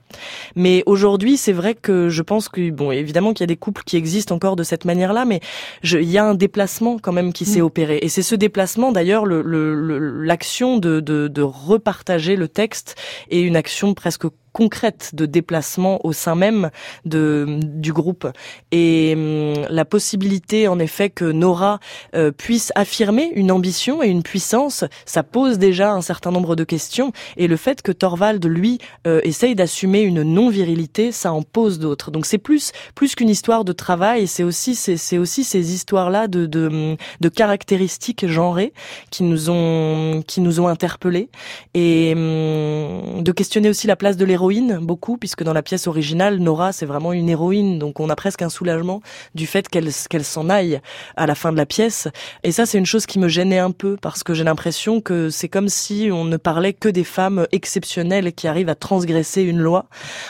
Mais 0.55 0.83
aujourd'hui, 0.85 1.37
c'est 1.37 1.53
vrai 1.53 1.73
que 1.73 2.07
je 2.09 2.21
pense 2.21 2.49
que 2.49 2.69
bon, 2.69 2.91
évidemment 2.91 3.33
qu'il 3.33 3.41
y 3.41 3.45
a 3.45 3.47
des 3.47 3.55
couples 3.57 3.81
qui 3.83 3.97
existent 3.97 4.35
encore 4.35 4.55
de 4.55 4.61
cette 4.61 4.85
manière-là, 4.85 5.25
mais 5.25 5.39
je- 5.81 5.97
il 5.97 6.07
y 6.11 6.19
a 6.19 6.23
un 6.23 6.35
déplacement 6.35 6.99
quand 7.01 7.13
même 7.13 7.33
qui 7.33 7.45
s'est 7.45 7.61
opéré 7.61 7.97
et 8.03 8.09
c'est 8.09 8.21
ce 8.21 8.35
déplacement 8.35 8.91
d'ailleurs 8.91 9.25
le- 9.25 9.41
le- 9.41 9.73
le- 9.73 10.23
l'action 10.23 10.77
de, 10.77 10.99
de, 10.99 11.27
de 11.29 11.41
repartager 11.41 12.35
le 12.35 12.47
texte 12.47 12.95
est 13.31 13.41
une 13.41 13.55
action 13.55 13.95
presque 13.95 14.27
concrète 14.57 15.11
de 15.13 15.27
déplacement 15.27 16.03
au 16.03 16.13
sein 16.13 16.33
même 16.33 16.71
de 17.05 17.59
du 17.61 17.93
groupe. 17.93 18.27
Et 18.71 19.13
hum, 19.15 19.67
la 19.69 19.85
possibilité 19.85 20.67
en 20.67 20.79
effet 20.79 21.11
que 21.11 21.25
Nora 21.25 21.79
euh, 22.15 22.31
puisse 22.31 22.71
affirmer 22.73 23.31
une 23.35 23.51
ambition 23.51 24.01
et 24.01 24.07
une 24.07 24.23
puissance, 24.23 24.83
ça 25.05 25.21
pose 25.21 25.59
déjà 25.59 25.91
un 25.91 26.01
certain 26.01 26.31
nombre 26.31 26.55
de 26.55 26.63
questions. 26.63 27.11
Et 27.37 27.47
le 27.47 27.55
fait 27.55 27.83
que 27.83 27.91
Thorvald 27.91 28.43
lui 28.47 28.79
euh, 29.05 29.21
essaye 29.23 29.53
d'assumer 29.53 30.01
une 30.01 30.23
non 30.23 30.49
virilité, 30.49 31.11
ça 31.11 31.31
en 31.33 31.43
pose 31.43 31.77
d'autres. 31.77 32.09
Donc 32.09 32.25
c'est 32.25 32.39
plus 32.39 32.71
plus 32.95 33.13
qu'une 33.13 33.29
histoire 33.29 33.63
de 33.63 33.73
travail, 33.73 34.25
c'est 34.25 34.43
aussi 34.43 34.73
c'est 34.73 35.17
aussi 35.19 35.43
ces 35.43 35.71
histoires 35.75 36.09
là 36.09 36.27
de, 36.27 36.47
de 36.47 36.67
hum, 36.67 36.97
de 37.21 37.29
caractéristiques 37.29 38.25
genrées 38.25 38.73
qui 39.11 39.21
nous 39.21 39.51
ont 39.51 40.23
qui 40.25 40.41
nous 40.41 40.59
ont 40.59 40.67
interpellés. 40.67 41.29
Et 41.75 42.13
hum, 42.15 43.21
de 43.21 43.31
questionner 43.31 43.69
aussi 43.69 43.85
la 43.85 43.95
place 43.95 44.17
de 44.17 44.25
l'héroïne 44.25 44.46
héroïne 44.47 44.77
beaucoup, 44.81 45.17
puisque 45.17 45.43
dans 45.43 45.51
la 45.51 45.61
pièce 45.61 45.87
originale, 45.87 46.37
Nora, 46.37 46.71
c'est 46.71 46.85
vraiment 46.85 47.11
une 47.11 47.27
héroïne, 47.27 47.79
donc 47.79 47.99
on 47.99 48.09
a 48.09 48.15
presque 48.15 48.41
un 48.41 48.49
soulagement 48.49 49.01
du 49.35 49.45
fait 49.45 49.67
qu'elle 49.67 49.89
qu'elle 50.09 50.23
s'en 50.23 50.49
aille 50.49 50.79
à 51.17 51.25
la 51.25 51.35
fin 51.35 51.51
de 51.51 51.57
la 51.57 51.65
pièce. 51.65 52.07
Et 52.43 52.53
ça, 52.53 52.65
c'est 52.65 52.77
une 52.77 52.85
chose 52.85 53.05
qui 53.05 53.19
me 53.19 53.27
gênait 53.27 53.59
un 53.59 53.71
peu, 53.71 53.97
parce 54.01 54.23
que 54.23 54.33
j'ai 54.33 54.45
l'impression 54.45 55.01
que 55.01 55.29
c'est 55.29 55.49
comme 55.49 55.67
si 55.67 56.09
on 56.13 56.23
ne 56.23 56.37
parlait 56.37 56.71
que 56.71 56.87
des 56.87 57.03
femmes 57.03 57.45
exceptionnelles 57.51 58.31
qui 58.31 58.47
arrivent 58.47 58.69
à 58.69 58.75
transgresser 58.75 59.41
une 59.41 59.59
loi. 59.59 59.87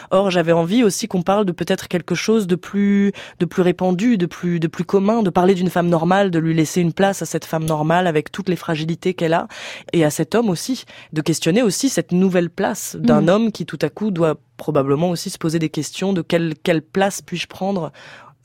Or, 0.10 0.32
j'avais 0.32 0.52
envie 0.52 0.84
aussi 0.84 1.08
qu'on 1.08 1.22
parle 1.22 1.46
de 1.46 1.52
peut-être 1.52 1.88
quelque 1.88 2.16
chose 2.16 2.48
de 2.48 2.56
plus, 2.56 3.12
de 3.40 3.46
plus 3.46 3.62
répandu, 3.62 4.18
de 4.18 4.26
plus, 4.26 4.60
de 4.60 4.68
plus 4.68 4.84
commun, 4.84 5.22
de 5.22 5.30
parler 5.30 5.54
d'une 5.54 5.70
femme 5.70 5.90
normale, 5.90 6.32
de 6.32 6.40
lui 6.40 6.56
laisser 6.56 6.82
une 6.82 6.94
place 6.94 7.22
à 7.22 7.26
cette 7.26 7.46
femme 7.46 7.66
normale 7.66 8.08
avec 8.08 8.32
toutes 8.32 8.50
les 8.50 8.56
fragilités 8.56 9.14
qu'elle 9.14 9.34
a, 9.34 9.48
et 9.94 10.04
à 10.04 10.10
cet 10.10 10.34
homme 10.34 10.50
aussi, 10.50 10.86
de 11.14 11.22
questionner 11.22 11.62
aussi 11.62 11.90
cette 11.90 12.12
nouvelle 12.12 12.50
place 12.50 12.98
d'un 13.00 13.22
mm. 13.22 13.30
homme 13.30 13.52
qui 13.52 13.68
tout 13.68 13.80
à 13.84 13.90
coup 13.90 14.07
doit 14.12 14.38
probablement 14.58 15.10
aussi 15.10 15.30
se 15.30 15.38
poser 15.38 15.60
des 15.60 15.70
questions 15.70 16.14
de 16.14 16.22
quelle, 16.22 16.56
quelle 16.64 16.82
place 16.82 17.22
puis-je 17.22 17.48
prendre 17.48 17.92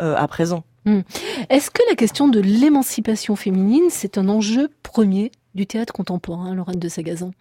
euh, 0.00 0.14
à 0.16 0.28
présent. 0.28 0.64
Mm. 0.85 1.00
Est-ce 1.49 1.71
que 1.71 1.83
la 1.88 1.95
question 1.95 2.28
de 2.28 2.40
l'émancipation 2.40 3.37
féminine, 3.37 3.85
c'est 3.88 4.19
un 4.19 4.28
enjeu 4.28 4.69
premier 4.83 5.31
du 5.54 5.66
théâtre 5.66 5.92
contemporain, 5.92 6.54
Lorraine 6.54 6.78
de 6.78 6.88
Sagazan? 6.88 7.33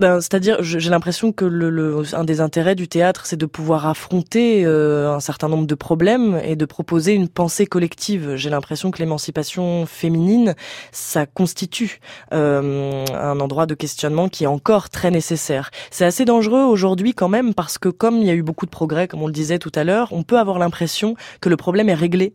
Ben, 0.00 0.20
c'est-à-dire, 0.20 0.62
j'ai 0.62 0.88
l'impression 0.88 1.30
que 1.30 1.44
le, 1.44 1.68
le, 1.68 2.02
un 2.14 2.24
des 2.24 2.40
intérêts 2.40 2.74
du 2.74 2.88
théâtre, 2.88 3.26
c'est 3.26 3.36
de 3.36 3.44
pouvoir 3.44 3.86
affronter 3.86 4.64
euh, 4.64 5.12
un 5.12 5.20
certain 5.20 5.48
nombre 5.48 5.66
de 5.66 5.74
problèmes 5.74 6.40
et 6.42 6.56
de 6.56 6.64
proposer 6.64 7.12
une 7.12 7.28
pensée 7.28 7.66
collective. 7.66 8.34
J'ai 8.36 8.48
l'impression 8.48 8.90
que 8.90 8.98
l'émancipation 8.98 9.84
féminine, 9.84 10.54
ça 10.90 11.26
constitue 11.26 12.00
euh, 12.32 13.04
un 13.12 13.40
endroit 13.40 13.66
de 13.66 13.74
questionnement 13.74 14.30
qui 14.30 14.44
est 14.44 14.46
encore 14.46 14.88
très 14.88 15.10
nécessaire. 15.10 15.70
C'est 15.90 16.06
assez 16.06 16.24
dangereux 16.24 16.62
aujourd'hui 16.62 17.12
quand 17.12 17.28
même 17.28 17.52
parce 17.52 17.76
que 17.76 17.90
comme 17.90 18.16
il 18.16 18.26
y 18.26 18.30
a 18.30 18.34
eu 18.34 18.42
beaucoup 18.42 18.64
de 18.64 18.70
progrès, 18.70 19.06
comme 19.06 19.22
on 19.22 19.26
le 19.26 19.34
disait 19.34 19.58
tout 19.58 19.72
à 19.74 19.84
l'heure, 19.84 20.08
on 20.12 20.22
peut 20.22 20.38
avoir 20.38 20.58
l'impression 20.58 21.14
que 21.42 21.50
le 21.50 21.58
problème 21.58 21.90
est 21.90 21.94
réglé 21.94 22.34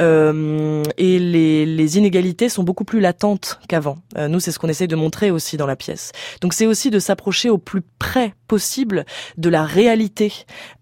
euh, 0.00 0.82
et 0.98 1.20
les, 1.20 1.64
les, 1.66 1.98
inégalités 1.98 2.48
sont 2.48 2.64
beaucoup 2.64 2.84
plus 2.84 2.98
latentes 2.98 3.60
qu'avant. 3.68 3.98
Euh, 4.18 4.26
nous, 4.26 4.40
c'est 4.40 4.50
ce 4.50 4.58
qu'on 4.58 4.68
essaie 4.68 4.88
de 4.88 4.96
montrer 4.96 5.30
aussi 5.30 5.56
dans 5.56 5.66
la 5.66 5.76
pièce. 5.76 6.10
Donc 6.40 6.52
c'est 6.52 6.66
aussi 6.66 6.90
s'approcher 6.98 7.50
au 7.50 7.58
plus 7.58 7.82
près 7.98 8.34
possible 8.46 9.04
de 9.36 9.48
la 9.48 9.64
réalité 9.64 10.32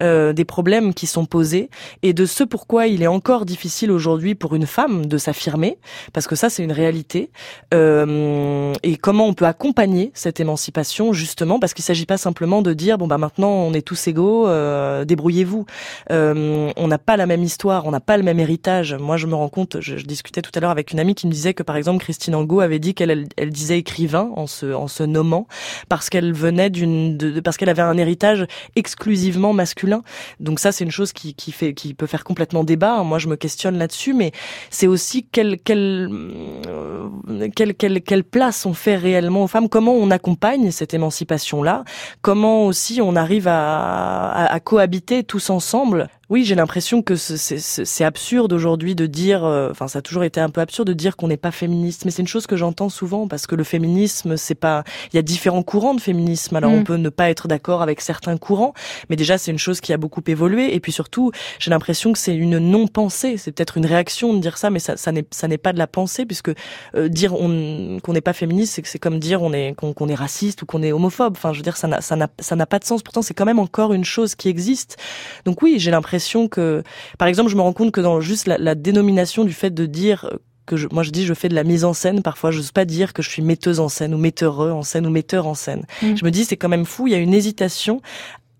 euh, 0.03 0.33
des 0.33 0.45
problèmes 0.45 0.95
qui 0.95 1.07
sont 1.07 1.25
posés 1.25 1.71
et 2.03 2.13
de 2.13 2.27
ce 2.27 2.45
pourquoi 2.45 2.87
il 2.87 3.03
est 3.03 3.09
encore 3.09 3.45
difficile 3.45 3.91
aujourd'hui 3.91 4.35
pour 4.35 4.55
une 4.55 4.67
femme 4.67 5.07
de 5.07 5.19
s'affirmer, 5.19 5.79
parce 6.13 6.27
que 6.27 6.37
ça 6.37 6.51
c'est 6.51 6.63
une 6.63 6.73
réalité, 6.73 7.31
euh, 7.73 8.73
et 8.83 8.97
comment 8.97 9.27
on 9.27 9.35
peut 9.35 9.47
accompagner 9.47 10.11
cette 10.15 10.41
émancipation 10.41 11.13
justement, 11.13 11.59
parce 11.59 11.75
qu'il 11.75 11.83
ne 11.83 11.87
s'agit 11.87 12.07
pas 12.07 12.19
simplement 12.19 12.63
de 12.63 12.73
dire 12.73 12.99
bon 12.99 13.07
bah 13.07 13.19
maintenant 13.19 13.51
on 13.51 13.73
est 13.73 13.83
tous 13.83 14.07
égaux, 14.09 14.47
euh, 14.47 15.05
débrouillez-vous. 15.05 15.67
On 16.11 16.89
n'a 16.89 16.99
pas 16.99 17.17
la 17.17 17.27
même 17.27 17.43
histoire, 17.43 17.87
on 17.87 17.91
n'a 17.91 18.01
pas 18.01 18.17
le 18.17 18.23
même 18.23 18.41
héritage. 18.41 18.95
Moi 18.95 19.17
je 19.17 19.27
me 19.27 19.35
rends 19.35 19.49
compte, 19.49 19.79
je, 19.81 19.97
discutais 19.97 20.43
tout 20.43 20.51
à 20.55 20.61
l'heure 20.61 20.71
avec 20.71 20.93
une 20.93 21.01
amie 21.01 21.15
qui 21.15 21.27
me 21.27 21.33
disait 21.33 21.55
que 21.55 21.63
par 21.63 21.77
exemple 21.77 22.03
Christine 22.03 22.35
Angot 22.35 22.61
avait 22.61 22.79
dit 22.79 22.95
qu'elle 22.95 23.11
elle, 23.11 23.27
elle 23.37 23.51
disait 23.51 23.79
écrivain 23.79 24.31
en 24.37 24.47
se, 24.47 24.73
en 24.73 24.89
se 24.89 25.03
nommant 25.03 25.47
parce 25.95 26.11
qu'elle 26.11 26.33
venait 26.33 26.71
d'une 26.71 27.41
parce 27.45 27.57
qu'elle 27.57 27.69
avait 27.69 27.81
un 27.81 27.97
héritage 27.97 28.47
exclusivement 28.75 29.53
masculin. 29.53 30.03
Donc 30.41 30.59
ça, 30.59 30.73
c'est 30.73 30.83
une 30.83 30.91
chose 30.91 31.13
qui, 31.13 31.35
qui 31.35 31.53
fait, 31.53 31.73
qui 31.73 31.95
peut 31.95 32.09
faire 32.09 32.25
complètement 32.25 32.65
débat. 32.65 33.05
Moi, 33.05 33.21
je 33.21 33.29
me 33.29 33.37
questionne 33.37 33.79
là-dessus, 33.79 34.13
mais 34.13 34.33
c'est 34.71 34.89
aussi 34.89 35.25
quelle, 35.31 35.57
quelle, 35.61 36.09
euh, 36.67 37.49
quelle, 37.55 37.75
quelle, 37.77 38.03
quelle 38.03 38.25
place 38.25 38.67
on 38.67 38.75
fait 38.75 38.97
réellement 38.97 39.45
aux 39.45 39.47
femmes. 39.47 39.69
Comment 39.69 39.95
on 39.95 40.11
accompagne 40.11 40.73
cette 40.73 40.95
émancipation-là. 40.95 41.85
Comment 42.23 42.67
aussi 42.67 43.01
on 43.01 43.15
arrive 43.15 43.47
à, 43.47 44.31
à, 44.33 44.53
à 44.53 44.59
cohabiter 44.59 45.23
tous 45.23 45.49
ensemble 45.49 46.09
oui, 46.35 46.45
j'ai 46.45 46.57
l'impression 46.57 47.01
que 47.01 47.15
c'est 47.15 48.05
absurde 48.05 48.53
aujourd'hui 48.53 48.97
de 48.97 49.07
dire, 49.07 49.45
euh, 49.45 49.71
enfin 49.71 49.87
ça 49.87 50.01
a 50.01 50.03
toujours 50.03 50.25
été 50.25 50.41
un 50.41 50.51
peu 50.51 50.61
absurde 50.61 50.89
de 50.89 50.93
dire 50.93 51.17
qu'on 51.17 51.29
n'est 51.29 51.37
pas 51.37 51.53
féministe, 51.53 52.05
mais 52.05 52.11
c'est 52.11 52.23
une 52.23 52.29
chose 52.29 52.49
que 52.49 52.57
j'entends 52.57 52.89
souvent 52.89 53.29
parce 53.29 53.47
que 53.47 53.55
le 53.55 53.63
féminisme, 53.63 54.37
c'est 54.37 54.57
pas, 54.57 54.83
il 55.13 55.17
y 55.17 55.19
a 55.21 55.23
différents 55.23 55.63
courants 55.63 55.95
de 55.95 56.01
féminisme. 56.01 56.57
Alors 56.57 56.73
on 56.73 56.81
mm. 56.81 56.85
peut 56.85 56.97
ne 56.97 57.09
pas 57.09 57.31
être 57.31 57.47
d'accord 57.47 57.83
avec 57.83 58.01
certains 58.01 58.37
courants, 58.37 58.75
mais 59.09 59.15
déjà 59.15 59.39
c'est 59.39 59.53
une 59.53 59.61
chose 59.61 59.81
qui 59.81 59.93
a 59.93 59.97
beaucoup 59.97 60.23
évolué. 60.27 60.75
Et 60.75 60.81
puis 60.81 60.91
surtout, 60.91 61.31
j'ai 61.61 61.71
l'impression 61.71 62.13
que 62.13 62.19
c'est 62.19 62.35
une 62.35 62.59
non-pensée. 62.59 63.37
C'est 63.37 63.53
peut-être 63.53 63.77
une 63.77 63.87
réaction 63.87 64.35
de 64.35 64.41
dire 64.41 64.59
ça, 64.59 64.71
mais 64.71 64.81
ça, 64.81 64.97
ça 64.97 65.13
n'est 65.13 65.59
pas 65.59 65.73
de 65.73 65.79
la 65.79 65.87
pensée 65.87 66.27
puisque 66.27 66.51
euh, 66.97 67.07
dire 67.09 67.31
qu'on 67.31 68.13
n'est 68.13 68.21
pas 68.21 68.33
féministe, 68.33 68.81
c'est 68.83 68.99
comme 68.99 69.21
dire 69.21 69.41
on 69.41 69.53
est 69.53 69.77
qu'on 69.77 70.09
est 70.09 70.17
raciste 70.17 70.63
ou 70.63 70.67
qu'on 70.67 70.83
est 70.83 70.91
homophobe. 70.91 71.35
Enfin, 71.37 71.53
je 71.53 71.59
veux 71.59 71.63
dire 71.65 71.77
ça 71.77 71.87
n'a 71.87 72.01
ça 72.01 72.17
n'a 72.17 72.27
ça 72.41 72.57
n'a 72.57 72.67
pas 72.67 72.81
de 72.81 72.85
sens. 72.85 73.05
Pourtant, 73.05 73.23
c'est 73.23 73.35
quand 73.35 73.47
même 73.47 73.61
encore 73.61 73.93
une 73.93 74.05
chose 74.05 74.35
qui 74.35 74.49
existe. 74.49 74.97
Donc 75.45 75.63
oui, 75.63 75.77
j'ai 75.79 75.93
l'impression 75.93 76.24
que, 76.51 76.83
par 77.19 77.29
exemple, 77.29 77.51
je 77.51 77.57
me 77.57 77.63
rends 77.63 77.73
compte 77.73 77.93
que 77.93 78.01
dans 78.01 78.21
juste 78.21 78.47
la, 78.47 78.75
dénomination 78.75 79.45
du 79.45 79.53
fait 79.53 79.71
de 79.71 79.87
dire 79.87 80.31
que 80.67 80.77
je, 80.77 80.89
moi 80.91 81.03
je 81.03 81.11
dis 81.11 81.27
je 81.27 81.35
fais 81.35 81.51
de 81.51 81.55
la 81.55 81.65
mise 81.65 81.85
en 81.85 81.93
scène, 81.93 82.23
parfois 82.23 82.51
je 82.51 82.57
n'ose 82.57 82.73
pas 82.73 82.87
dire 82.87 83.13
que 83.13 83.23
je 83.23 83.29
suis 83.29 83.43
metteuse 83.43 83.81
en 83.81 83.91
scène 83.91 84.15
ou 84.15 84.19
metteur 84.19 84.61
en 84.61 84.83
scène 84.83 85.07
ou 85.07 85.11
metteur 85.11 85.47
en 85.47 85.55
scène. 85.55 85.85
Mm. 86.03 86.17
Je 86.17 86.25
me 86.25 86.31
dis 86.31 86.45
c'est 86.45 86.57
quand 86.57 86.71
même 86.71 86.87
fou, 86.87 87.07
il 87.07 87.13
y 87.13 87.15
a 87.15 87.19
une 87.19 87.35
hésitation 87.35 88.01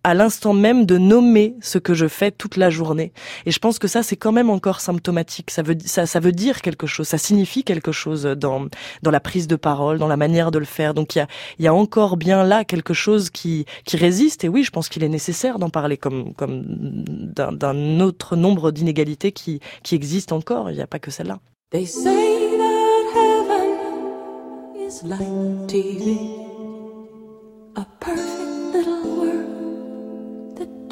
à 0.05 0.13
l'instant 0.13 0.53
même 0.53 0.85
de 0.85 0.99
nommer 0.99 1.57
ce 1.61 1.79
que 1.79 1.95
je 1.95 2.07
fais 2.07 2.31
toute 2.31 2.57
la 2.57 2.69
journée. 2.69 3.13
Et 3.47 3.51
je 3.51 3.59
pense 3.59 3.79
que 3.79 3.89
ça, 3.89 4.03
c'est 4.03 4.17
quand 4.17 4.33
même 4.33 4.51
encore 4.51 4.81
symptomatique. 4.81 5.51
Ça 5.51 5.63
veut, 5.63 5.77
ça, 5.85 6.07
ça 6.07 6.21
veut 6.21 6.33
dire 6.33 6.61
quelque 6.61 6.87
chose, 6.87 7.09
ça 7.09 7.19
signifie 7.19 7.65
quelque 7.65 7.91
chose 7.91 8.23
dans, 8.23 8.67
dans 9.03 9.11
la 9.11 9.21
prise 9.21 9.49
de 9.49 9.57
parole, 9.57 9.99
dans 9.99 10.07
la 10.07 10.19
manière 10.19 10.51
de 10.51 10.59
le 10.59 10.67
faire. 10.67 10.93
Donc 10.93 11.17
il 11.17 11.19
y 11.19 11.23
a, 11.23 11.27
y 11.59 11.67
a 11.67 11.75
encore 11.75 12.19
bien 12.19 12.45
là 12.45 12.65
quelque 12.65 12.93
chose 12.93 13.31
qui, 13.31 13.65
qui 13.85 13.97
résiste. 13.97 14.45
Et 14.45 14.49
oui, 14.49 14.63
je 14.63 14.71
pense 14.71 14.91
qu'il 14.91 15.03
est 15.03 15.09
nécessaire 15.09 15.59
d'en 15.59 15.71
parler 15.71 15.97
comme, 15.97 16.35
comme 16.35 16.65
d'un 16.67 18.01
autre 18.01 18.37
nombre 18.37 18.71
d'inégalités 18.71 19.33
qui, 19.33 19.61
qui 19.83 19.95
existent 19.95 20.37
encore. 20.37 20.71
Il 20.71 20.77
n'y 20.77 20.83
a 20.83 20.87
pas 20.87 20.99
que 20.99 21.11
celle-là. 21.11 21.41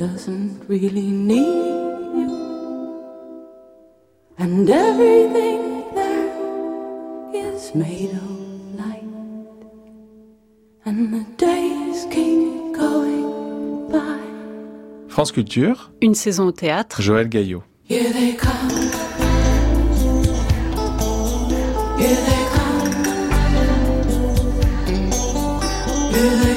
Doesn't 0.06 0.58
really 0.68 1.10
need 1.30 1.38
you. 2.20 2.32
And 4.36 4.68
everything 4.68 5.84
there 5.94 6.32
is 7.32 7.72
made 7.72 8.10
of 8.10 8.28
light. 8.80 9.04
And 10.84 11.14
the 11.14 11.24
days 11.36 12.06
keep 12.10 12.74
going 12.74 13.88
by. 13.92 14.18
France 15.08 15.30
Culture. 15.30 15.92
Une 16.00 16.16
saison 16.16 16.48
au 16.48 16.52
théâtre. 16.52 17.00
Joël 17.00 17.28
Gaillot. 17.28 17.62
Here 17.88 18.12
they 18.12 18.34
come. 18.34 18.70
Here 22.02 22.20
they 22.28 22.42
come. 22.56 22.90
Here 26.12 26.36
they 26.42 26.51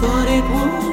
thought 0.00 0.28
it 0.30 0.42
would 0.48 0.89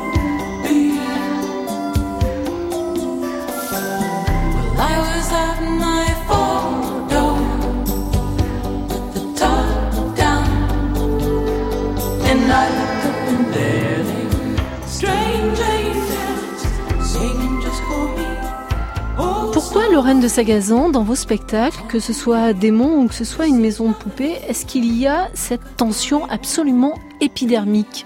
De 20.21 20.27
Sagazan, 20.27 20.89
dans 20.89 21.03
vos 21.03 21.13
spectacles, 21.13 21.79
que 21.89 21.99
ce 21.99 22.11
soit 22.11 22.53
Démon 22.53 23.03
ou 23.03 23.07
que 23.07 23.13
ce 23.13 23.23
soit 23.23 23.45
une 23.45 23.59
maison 23.59 23.89
de 23.89 23.93
poupée, 23.93 24.33
est-ce 24.47 24.65
qu'il 24.65 24.97
y 24.97 25.05
a 25.05 25.29
cette 25.35 25.77
tension 25.77 26.25
absolument 26.29 26.97
épidermique 27.21 28.03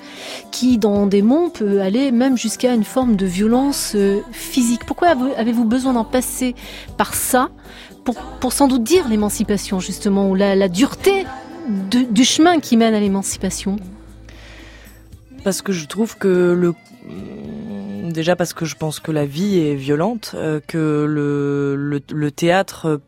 qui, 0.52 0.78
dans 0.78 1.08
Démon, 1.08 1.50
peut 1.50 1.80
aller 1.80 2.12
même 2.12 2.38
jusqu'à 2.38 2.74
une 2.74 2.84
forme 2.84 3.15
de 3.15 3.26
violence 3.26 3.93
euh, 3.95 4.19
physique? 4.34 4.82
Pourquoi 4.86 5.10
avez-vous 5.38 5.63
besoin 5.63 5.93
d'en 5.93 6.04
passer 6.04 6.54
par 6.97 7.13
ça 7.13 7.50
pour, 8.04 8.15
pour 8.15 8.52
sans 8.52 8.67
doute 8.67 8.84
dire 8.84 9.08
l'émancipation, 9.08 9.80
justement, 9.80 10.30
ou 10.30 10.36
la 10.36 10.67
dureté 10.67 11.26
du 11.69 12.26
chemin 12.26 12.60
qui 12.60 12.76
mène 12.76 12.93
à 12.93 13.00
l'émancipation? 13.00 13.78
Parce 15.45 15.62
que 15.62 15.71
je 15.71 15.86
trouve 15.86 16.17
que 16.17 16.28
le 16.28 16.74
déjà 17.05 18.35
parce 18.35 18.53
que 18.53 18.65
je 18.65 18.75
pense 18.75 18.99
que 18.99 19.11
la 19.11 19.25
vie 19.25 19.59
est 19.59 19.75
violente, 19.75 20.31
euh, 20.35 20.59
que 20.65 21.05
le, 21.07 21.75
le, 21.75 22.01
le, 22.11 22.31
théâtre 22.31 23.01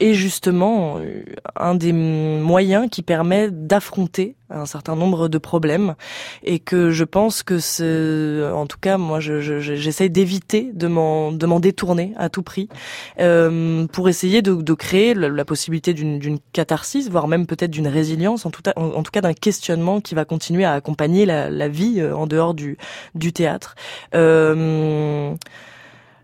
est 0.00 0.14
justement 0.14 0.98
euh, 0.98 1.22
un 1.56 1.74
des 1.74 1.92
moyens 1.92 2.88
qui 2.90 3.02
permet 3.02 3.50
d'affronter 3.50 4.36
un 4.50 4.66
certain 4.66 4.96
nombre 4.96 5.28
de 5.28 5.38
problèmes. 5.38 5.94
Et 6.42 6.58
que 6.58 6.90
je 6.90 7.04
pense 7.04 7.42
que 7.42 7.58
c'est 7.58 8.42
en 8.50 8.66
tout 8.66 8.78
cas 8.80 8.96
moi 8.98 9.20
je, 9.20 10.06
d'éviter 10.08 10.70
de 10.72 10.86
m'en 10.86 11.60
détourner 11.60 12.12
à 12.16 12.28
tout 12.28 12.42
prix 12.42 12.68
euh, 13.20 13.86
pour 13.86 14.08
essayer 14.08 14.42
de, 14.42 14.74
créer 14.74 15.14
la, 15.14 15.44
possibilité 15.44 15.92
d'une 15.92 16.38
catharsis 16.52 17.10
voire 17.10 17.28
même 17.28 17.46
peut-être 17.46 17.70
d'une 17.70 17.88
résilience 17.88 18.46
en 18.46 18.50
tout, 18.50 18.62
cas 18.62 19.20
d'un 19.20 19.34
questionnement 19.34 20.00
qui 20.00 20.14
va 20.14 20.24
continuer 20.24 20.64
à 20.64 20.72
accompagner 20.72 21.26
la, 21.26 21.68
vie 21.68 21.96
euh, 21.98 22.16
en 22.16 22.26
dehors 22.26 22.54
du 22.54 22.76
théâtre 23.32 23.74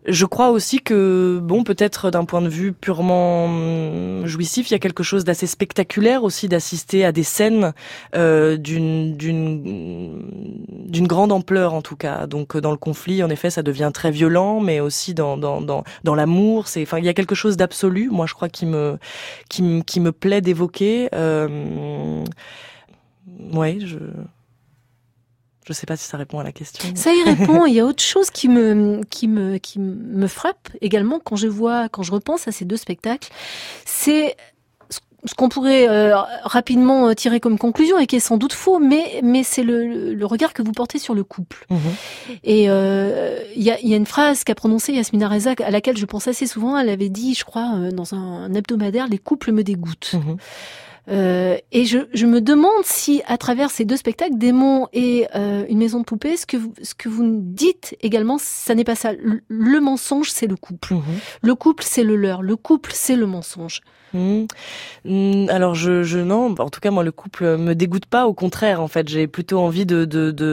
je 0.06 0.26
crois 0.26 0.50
aussi 0.50 0.80
que, 0.80 1.38
bon, 1.42 1.64
peut-être 1.64 2.10
d'un 2.10 2.24
point 2.24 2.42
de 2.42 2.48
vue 2.48 2.72
purement 2.72 3.46
hum, 3.46 4.26
jouissif, 4.26 4.70
il 4.70 4.72
y 4.72 4.76
a 4.76 4.78
quelque 4.78 5.02
chose 5.02 5.24
d'assez 5.24 5.46
spectaculaire 5.46 6.24
aussi 6.24 6.48
d'assister 6.48 7.04
à 7.04 7.12
des 7.12 7.22
scènes 7.22 7.72
euh, 8.14 8.56
d'une 8.56 9.16
grande 11.06 11.32
ampleur 11.32 11.74
en 11.74 11.82
tout 11.82 11.96
cas. 11.96 12.26
Donc 12.26 12.56
dans 12.56 12.70
le 12.70 12.76
conflit, 12.76 13.22
en 13.22 13.30
effet, 13.30 13.50
ça 13.50 13.62
devient 13.62 13.90
très 13.94 14.10
violent, 14.10 14.60
mais 14.60 14.80
aussi 14.80 15.14
dans 15.14 15.36
l'amour, 16.04 16.68
c'est, 16.68 16.82
enfin, 16.82 16.98
il 16.98 17.04
y 17.04 17.08
a 17.08 17.14
quelque 17.14 17.34
chose 17.34 17.56
d'absolu. 17.56 18.10
Moi, 18.10 18.26
je 18.26 18.34
crois 18.34 18.48
qui 18.48 18.66
me 18.66 18.98
plaît 20.10 20.40
d'évoquer. 20.40 21.08
Euh, 21.14 22.24
je 23.80 23.98
je 25.64 25.70
ne 25.70 25.74
sais 25.74 25.86
pas 25.86 25.96
si 25.96 26.06
ça 26.06 26.16
répond 26.18 26.38
à 26.38 26.44
la 26.44 26.52
question. 26.52 26.88
Ça 26.94 27.12
y 27.14 27.22
répond. 27.22 27.64
Il 27.66 27.74
y 27.74 27.80
a 27.80 27.86
autre 27.86 28.02
chose 28.02 28.30
qui 28.30 28.48
me, 28.48 29.00
qui 29.08 29.28
me, 29.28 29.56
qui 29.56 29.78
me 29.78 30.26
frappe 30.26 30.68
également 30.82 31.20
quand 31.20 31.36
je 31.36 31.48
vois, 31.48 31.88
quand 31.88 32.02
je 32.02 32.12
repense 32.12 32.46
à 32.46 32.52
ces 32.52 32.64
deux 32.64 32.76
spectacles. 32.76 33.30
C'est 33.86 34.36
ce 35.26 35.34
qu'on 35.34 35.48
pourrait 35.48 35.88
euh, 35.88 36.16
rapidement 36.42 37.08
euh, 37.08 37.14
tirer 37.14 37.40
comme 37.40 37.58
conclusion 37.58 37.98
et 37.98 38.06
qui 38.06 38.16
est 38.16 38.20
sans 38.20 38.36
doute 38.36 38.52
faux, 38.52 38.78
mais 38.78 39.20
mais 39.22 39.42
c'est 39.42 39.62
le, 39.62 40.12
le, 40.12 40.26
regard 40.26 40.52
que 40.52 40.62
vous 40.62 40.72
portez 40.72 40.98
sur 40.98 41.14
le 41.14 41.24
couple. 41.24 41.64
Mmh. 41.70 41.76
Et 42.44 42.66
euh, 42.68 43.38
il 43.56 43.62
y, 43.62 43.70
a, 43.70 43.80
y, 43.80 43.94
a, 43.94 43.96
une 43.96 44.06
phrase 44.06 44.44
qu'a 44.44 44.54
prononcée 44.54 44.92
Yasmina 44.92 45.28
Reza 45.28 45.54
à 45.64 45.70
laquelle 45.70 45.96
je 45.96 46.04
pense 46.04 46.28
assez 46.28 46.46
souvent. 46.46 46.76
Elle 46.76 46.90
avait 46.90 47.08
dit, 47.08 47.34
je 47.34 47.44
crois, 47.44 47.78
dans 47.92 48.14
un, 48.14 48.52
hebdomadaire, 48.52 49.08
les 49.08 49.18
couples 49.18 49.52
me 49.52 49.64
dégoûtent. 49.64 50.14
Mmh. 50.14 50.36
Euh, 51.08 51.58
et 51.70 51.84
je, 51.84 51.98
je, 52.14 52.26
me 52.26 52.40
demande 52.40 52.84
si, 52.84 53.22
à 53.26 53.36
travers 53.36 53.70
ces 53.70 53.84
deux 53.84 53.96
spectacles, 53.96 54.38
Démon 54.38 54.88
et 54.92 55.26
euh, 55.34 55.64
Une 55.68 55.78
maison 55.78 56.00
de 56.00 56.04
poupée, 56.04 56.36
ce 56.36 56.46
que 56.46 56.56
vous, 56.56 56.72
ce 56.82 56.94
que 56.94 57.08
vous 57.08 57.40
dites 57.40 57.96
également, 58.00 58.38
ça 58.38 58.74
n'est 58.74 58.84
pas 58.84 58.94
ça. 58.94 59.12
Le, 59.48 59.80
mensonge, 59.80 60.30
c'est 60.30 60.46
le 60.46 60.56
couple. 60.56 60.94
Mhm. 60.94 61.02
Le 61.42 61.54
couple, 61.54 61.84
c'est 61.86 62.04
le 62.04 62.16
leur. 62.16 62.42
Le 62.42 62.56
couple, 62.56 62.92
c'est 62.94 63.16
le 63.16 63.26
mensonge. 63.26 63.80
Mmh. 64.14 64.46
Mmh, 65.04 65.48
alors 65.50 65.74
je, 65.74 66.04
je 66.04 66.20
non, 66.20 66.54
en 66.58 66.70
tout 66.70 66.80
cas 66.80 66.92
moi 66.92 67.02
le 67.02 67.10
couple 67.10 67.56
me 67.58 67.74
dégoûte 67.74 68.06
pas. 68.06 68.26
Au 68.26 68.32
contraire, 68.32 68.80
en 68.80 68.86
fait, 68.86 69.08
j'ai 69.08 69.26
plutôt 69.26 69.58
envie 69.58 69.86
de 69.86 70.04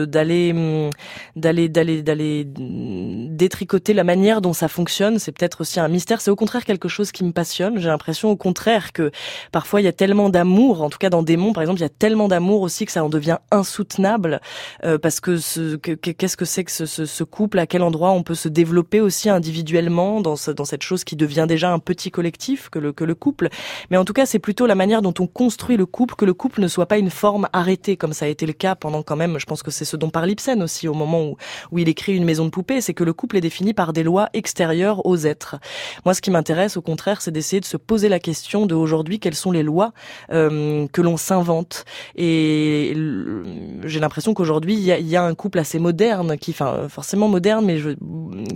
d'aller 0.04 0.52
mmh, 0.52 0.90
d'aller 1.36 1.68
d'aller 1.68 2.02
d'aller 2.02 2.44
détricoter 2.44 3.94
la 3.94 4.04
manière 4.04 4.40
dont 4.40 4.52
ça 4.52 4.66
fonctionne. 4.68 5.18
C'est 5.18 5.32
peut-être 5.32 5.60
aussi 5.60 5.78
un 5.78 5.88
mystère. 5.88 6.20
C'est 6.20 6.30
au 6.30 6.36
contraire 6.36 6.64
quelque 6.64 6.88
chose 6.88 7.12
qui 7.12 7.24
me 7.24 7.32
passionne. 7.32 7.78
J'ai 7.78 7.88
l'impression 7.88 8.30
au 8.30 8.36
contraire 8.36 8.92
que 8.92 9.12
parfois 9.52 9.80
il 9.80 9.84
y 9.84 9.88
a 9.88 9.92
tellement 9.92 10.28
d'amour, 10.42 10.82
en 10.82 10.90
tout 10.90 10.98
cas 10.98 11.08
dans 11.08 11.22
Démon 11.22 11.52
par 11.52 11.62
exemple, 11.62 11.78
il 11.78 11.82
y 11.82 11.86
a 11.86 11.88
tellement 11.88 12.26
d'amour 12.26 12.62
aussi 12.62 12.84
que 12.84 12.92
ça 12.92 13.04
en 13.04 13.08
devient 13.08 13.38
insoutenable. 13.50 14.40
Euh, 14.84 14.98
parce 14.98 15.20
que 15.20 15.36
ce 15.36 15.76
qu'est-ce 15.76 16.36
que 16.36 16.44
c'est 16.44 16.64
que 16.64 16.72
ce, 16.72 16.84
ce, 16.84 17.06
ce, 17.06 17.24
couple? 17.24 17.60
À 17.60 17.66
quel 17.66 17.82
endroit 17.82 18.10
on 18.10 18.22
peut 18.22 18.34
se 18.34 18.48
développer 18.48 19.00
aussi 19.00 19.30
individuellement 19.30 20.20
dans 20.20 20.34
ce, 20.34 20.50
dans 20.50 20.64
cette 20.64 20.82
chose 20.82 21.04
qui 21.04 21.14
devient 21.14 21.46
déjà 21.48 21.72
un 21.72 21.78
petit 21.78 22.10
collectif 22.10 22.70
que 22.70 22.80
le 22.80 22.92
que 22.92 23.04
le 23.04 23.14
couple? 23.14 23.48
Mais 23.90 23.96
en 23.96 24.04
tout 24.04 24.12
cas, 24.12 24.26
c'est 24.26 24.40
plutôt 24.40 24.66
la 24.66 24.74
manière 24.74 25.00
dont 25.00 25.14
on 25.20 25.26
construit 25.26 25.76
le 25.76 25.86
couple, 25.86 26.16
que 26.16 26.24
le 26.24 26.34
couple 26.34 26.60
ne 26.60 26.68
soit 26.68 26.86
pas 26.86 26.98
une 26.98 27.10
forme 27.10 27.48
arrêtée, 27.52 27.96
comme 27.96 28.12
ça 28.12 28.24
a 28.24 28.28
été 28.28 28.46
le 28.46 28.52
cas 28.52 28.74
pendant 28.74 29.02
quand 29.02 29.16
même, 29.16 29.38
je 29.38 29.46
pense 29.46 29.62
que 29.62 29.70
c'est 29.70 29.84
ce 29.84 29.96
dont 29.96 30.10
parle 30.10 30.30
Ibsen 30.30 30.60
aussi 30.62 30.88
au 30.88 30.94
moment 30.94 31.22
où, 31.22 31.36
où 31.70 31.78
il 31.78 31.88
écrit 31.88 32.16
une 32.16 32.24
maison 32.24 32.44
de 32.44 32.50
poupée, 32.50 32.80
c'est 32.80 32.94
que 32.94 33.04
le 33.04 33.12
couple 33.12 33.36
est 33.36 33.40
défini 33.40 33.74
par 33.74 33.92
des 33.92 34.02
lois 34.02 34.28
extérieures 34.32 35.06
aux 35.06 35.18
êtres. 35.18 35.56
Moi, 36.04 36.14
ce 36.14 36.20
qui 36.20 36.30
m'intéresse, 36.30 36.76
au 36.76 36.82
contraire, 36.82 37.22
c'est 37.22 37.30
d'essayer 37.30 37.60
de 37.60 37.66
se 37.66 37.76
poser 37.76 38.08
la 38.08 38.18
question 38.18 38.66
de 38.66 38.74
aujourd'hui, 38.74 39.20
quelles 39.20 39.34
sont 39.34 39.52
les 39.52 39.62
lois 39.62 39.92
euh, 40.32 40.86
que 40.92 41.00
l'on 41.00 41.16
s'invente. 41.16 41.84
Et 42.16 42.94
j'ai 43.84 44.00
l'impression 44.00 44.34
qu'aujourd'hui, 44.34 44.74
il 44.74 44.80
y 44.80 44.92
a, 44.92 44.98
y 44.98 45.16
a, 45.16 45.22
un 45.22 45.34
couple 45.34 45.58
assez 45.58 45.78
moderne, 45.78 46.36
qui, 46.38 46.52
enfin, 46.52 46.88
forcément 46.88 47.28
moderne, 47.28 47.64
mais 47.64 47.78
je, 47.78 47.90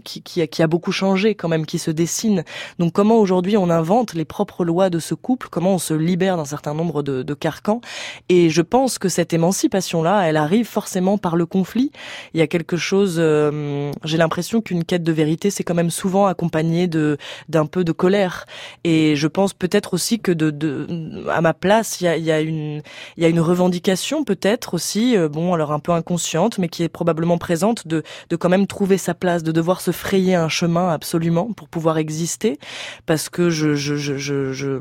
qui, 0.05 0.23
qui, 0.23 0.43
a, 0.43 0.47
qui 0.47 0.63
a 0.63 0.67
beaucoup 0.67 0.93
changé 0.93 1.35
quand 1.35 1.49
même, 1.49 1.67
qui 1.67 1.79
se 1.79 1.91
dessine. 1.91 2.45
Donc, 2.79 2.93
comment 2.93 3.19
aujourd'hui 3.19 3.57
on 3.57 3.71
invente 3.71 4.15
les 4.15 4.25
propres 4.25 4.65
lois 4.65 4.91
de 4.91 4.99
ce 4.99 5.15
couple, 5.15 5.49
comment 5.51 5.75
on 5.75 5.79
se 5.79 5.95
libère 5.95 6.37
d'un 6.37 6.45
certain 6.45 6.75
nombre 6.75 7.03
de, 7.03 7.23
de, 7.23 7.35
carcans? 7.35 7.81
Et 8.29 8.51
je 8.51 8.63
pense 8.63 8.99
que 8.99 9.09
cette 9.09 9.33
émancipation-là, 9.33 10.23
elle 10.23 10.37
arrive 10.37 10.67
forcément 10.67 11.19
par 11.19 11.37
le 11.37 11.47
conflit. 11.47 11.91
Il 12.35 12.41
y 12.41 12.43
a 12.43 12.47
quelque 12.47 12.77
chose, 12.77 13.17
euh, 13.19 13.91
j'ai 14.05 14.17
l'impression 14.17 14.61
qu'une 14.61 14.85
quête 14.85 15.03
de 15.03 15.13
vérité, 15.13 15.51
c'est 15.51 15.65
quand 15.65 15.75
même 15.75 15.91
souvent 15.91 16.27
accompagné 16.27 16.87
de 16.87 17.19
d'un 17.49 17.67
peu 17.67 17.85
de 17.85 17.93
colère. 17.93 18.47
Et 18.85 19.17
je 19.17 19.29
pense 19.29 19.53
peut-être 19.53 19.95
aussi 19.95 20.21
que 20.21 20.33
de, 20.33 20.51
de 20.51 20.87
à 21.31 21.41
ma 21.41 21.55
place, 21.55 21.66
il 22.01 22.05
y 22.05 22.09
a, 22.09 22.17
il 22.17 22.25
y 22.25 22.33
a 22.33 22.41
une 22.41 22.83
y 23.17 23.25
a 23.25 23.29
une 23.29 23.41
revendication 23.41 24.25
peut-être 24.25 24.75
aussi, 24.75 25.17
euh, 25.17 25.29
bon 25.29 25.55
alors 25.55 25.73
un 25.73 25.79
peu 25.79 25.93
inconsciente, 25.93 26.59
mais 26.59 26.69
qui 26.69 26.83
est 26.83 26.89
probablement 26.89 27.39
présente 27.39 27.87
de 27.87 28.03
de 28.31 28.37
quand 28.37 28.49
même 28.49 28.67
trouver 28.67 28.99
sa 28.99 29.15
place, 29.15 29.43
de 29.43 29.53
devoir 29.53 29.81
se 29.81 29.91
frayer 29.91 30.35
un 30.35 30.49
chemin 30.49 30.89
absolument 30.91 31.53
pour 31.53 31.69
pouvoir 31.69 31.99
exister, 31.99 32.59
parce 33.07 33.29
que 33.29 33.51
je 33.51 33.75
je 33.75 33.97
je, 33.97 34.17
je 34.17 34.79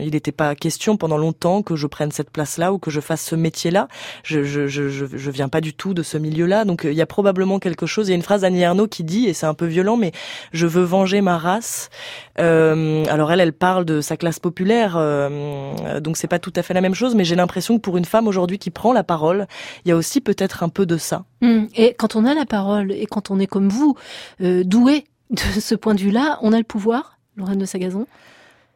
il 0.00 0.10
n'était 0.12 0.32
pas 0.32 0.54
question 0.54 0.96
pendant 0.96 1.18
longtemps 1.18 1.62
que 1.62 1.76
je 1.76 1.86
prenne 1.86 2.12
cette 2.12 2.30
place-là 2.30 2.72
ou 2.72 2.78
que 2.78 2.90
je 2.90 3.00
fasse 3.00 3.22
ce 3.22 3.36
métier-là. 3.36 3.88
Je, 4.22 4.44
je, 4.44 4.66
je, 4.66 4.88
je, 4.88 5.30
viens 5.30 5.48
pas 5.48 5.60
du 5.60 5.74
tout 5.74 5.94
de 5.94 6.02
ce 6.02 6.18
milieu-là, 6.18 6.64
donc 6.64 6.84
euh, 6.84 6.92
il 6.92 6.96
y 6.96 7.02
a 7.02 7.06
probablement 7.06 7.58
quelque 7.58 7.86
chose. 7.86 8.08
Il 8.08 8.10
y 8.10 8.12
a 8.12 8.16
une 8.16 8.22
phrase 8.22 8.42
d'Annie 8.42 8.62
Ernaux 8.62 8.86
qui 8.86 9.04
dit, 9.04 9.26
et 9.26 9.32
c'est 9.32 9.46
un 9.46 9.54
peu 9.54 9.66
violent, 9.66 9.96
mais 9.96 10.12
je 10.52 10.66
veux 10.66 10.82
venger 10.82 11.20
ma 11.20 11.38
race. 11.38 11.90
Euh, 12.38 13.04
alors 13.06 13.32
elle, 13.32 13.40
elle 13.40 13.52
parle 13.52 13.84
de 13.84 14.00
sa 14.00 14.16
classe 14.16 14.38
populaire, 14.38 14.94
euh, 14.96 16.00
donc 16.00 16.16
pas 16.26 16.38
tout 16.38 16.52
à 16.56 16.62
fait 16.62 16.74
la 16.74 16.80
même 16.80 16.94
chose, 16.94 17.14
mais 17.14 17.24
j'ai 17.24 17.36
l'impression 17.36 17.76
que 17.76 17.80
pour 17.80 17.96
une 17.96 18.04
femme 18.04 18.26
aujourd'hui 18.26 18.58
qui 18.58 18.70
prend 18.70 18.92
la 18.92 19.04
parole, 19.04 19.46
il 19.84 19.88
y 19.88 19.92
a 19.92 19.96
aussi 19.96 20.20
peut-être 20.20 20.62
un 20.62 20.68
peu 20.68 20.86
de 20.86 20.96
ça. 20.96 21.24
Hum, 21.42 21.68
et 21.74 21.94
quand 21.94 22.16
on 22.16 22.24
a 22.24 22.34
la 22.34 22.46
parole 22.46 22.92
et 22.92 23.06
quand 23.06 23.30
on 23.30 23.38
est 23.38 23.46
comme 23.46 23.68
vous, 23.68 23.96
euh, 24.40 24.64
doué 24.64 25.04
de 25.30 25.38
ce 25.60 25.74
point 25.74 25.94
de 25.94 26.00
vue-là, 26.00 26.38
on 26.42 26.52
a 26.52 26.58
le 26.58 26.64
pouvoir, 26.64 27.18
Lorraine 27.36 27.58
de 27.58 27.66
Sagazon? 27.66 28.06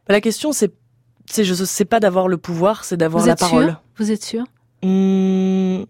La 0.08 0.20
question, 0.20 0.52
c'est, 0.52 0.72
c'est, 1.26 1.44
je 1.44 1.54
sais 1.54 1.84
pas 1.84 2.00
d'avoir 2.00 2.28
le 2.28 2.38
pouvoir, 2.38 2.84
c'est 2.84 2.96
d'avoir 2.96 3.26
la 3.26 3.36
parole. 3.36 3.76
Vous 3.96 4.10
êtes 4.10 4.24
sûr? 4.24 4.44
Mmh, 4.82 5.82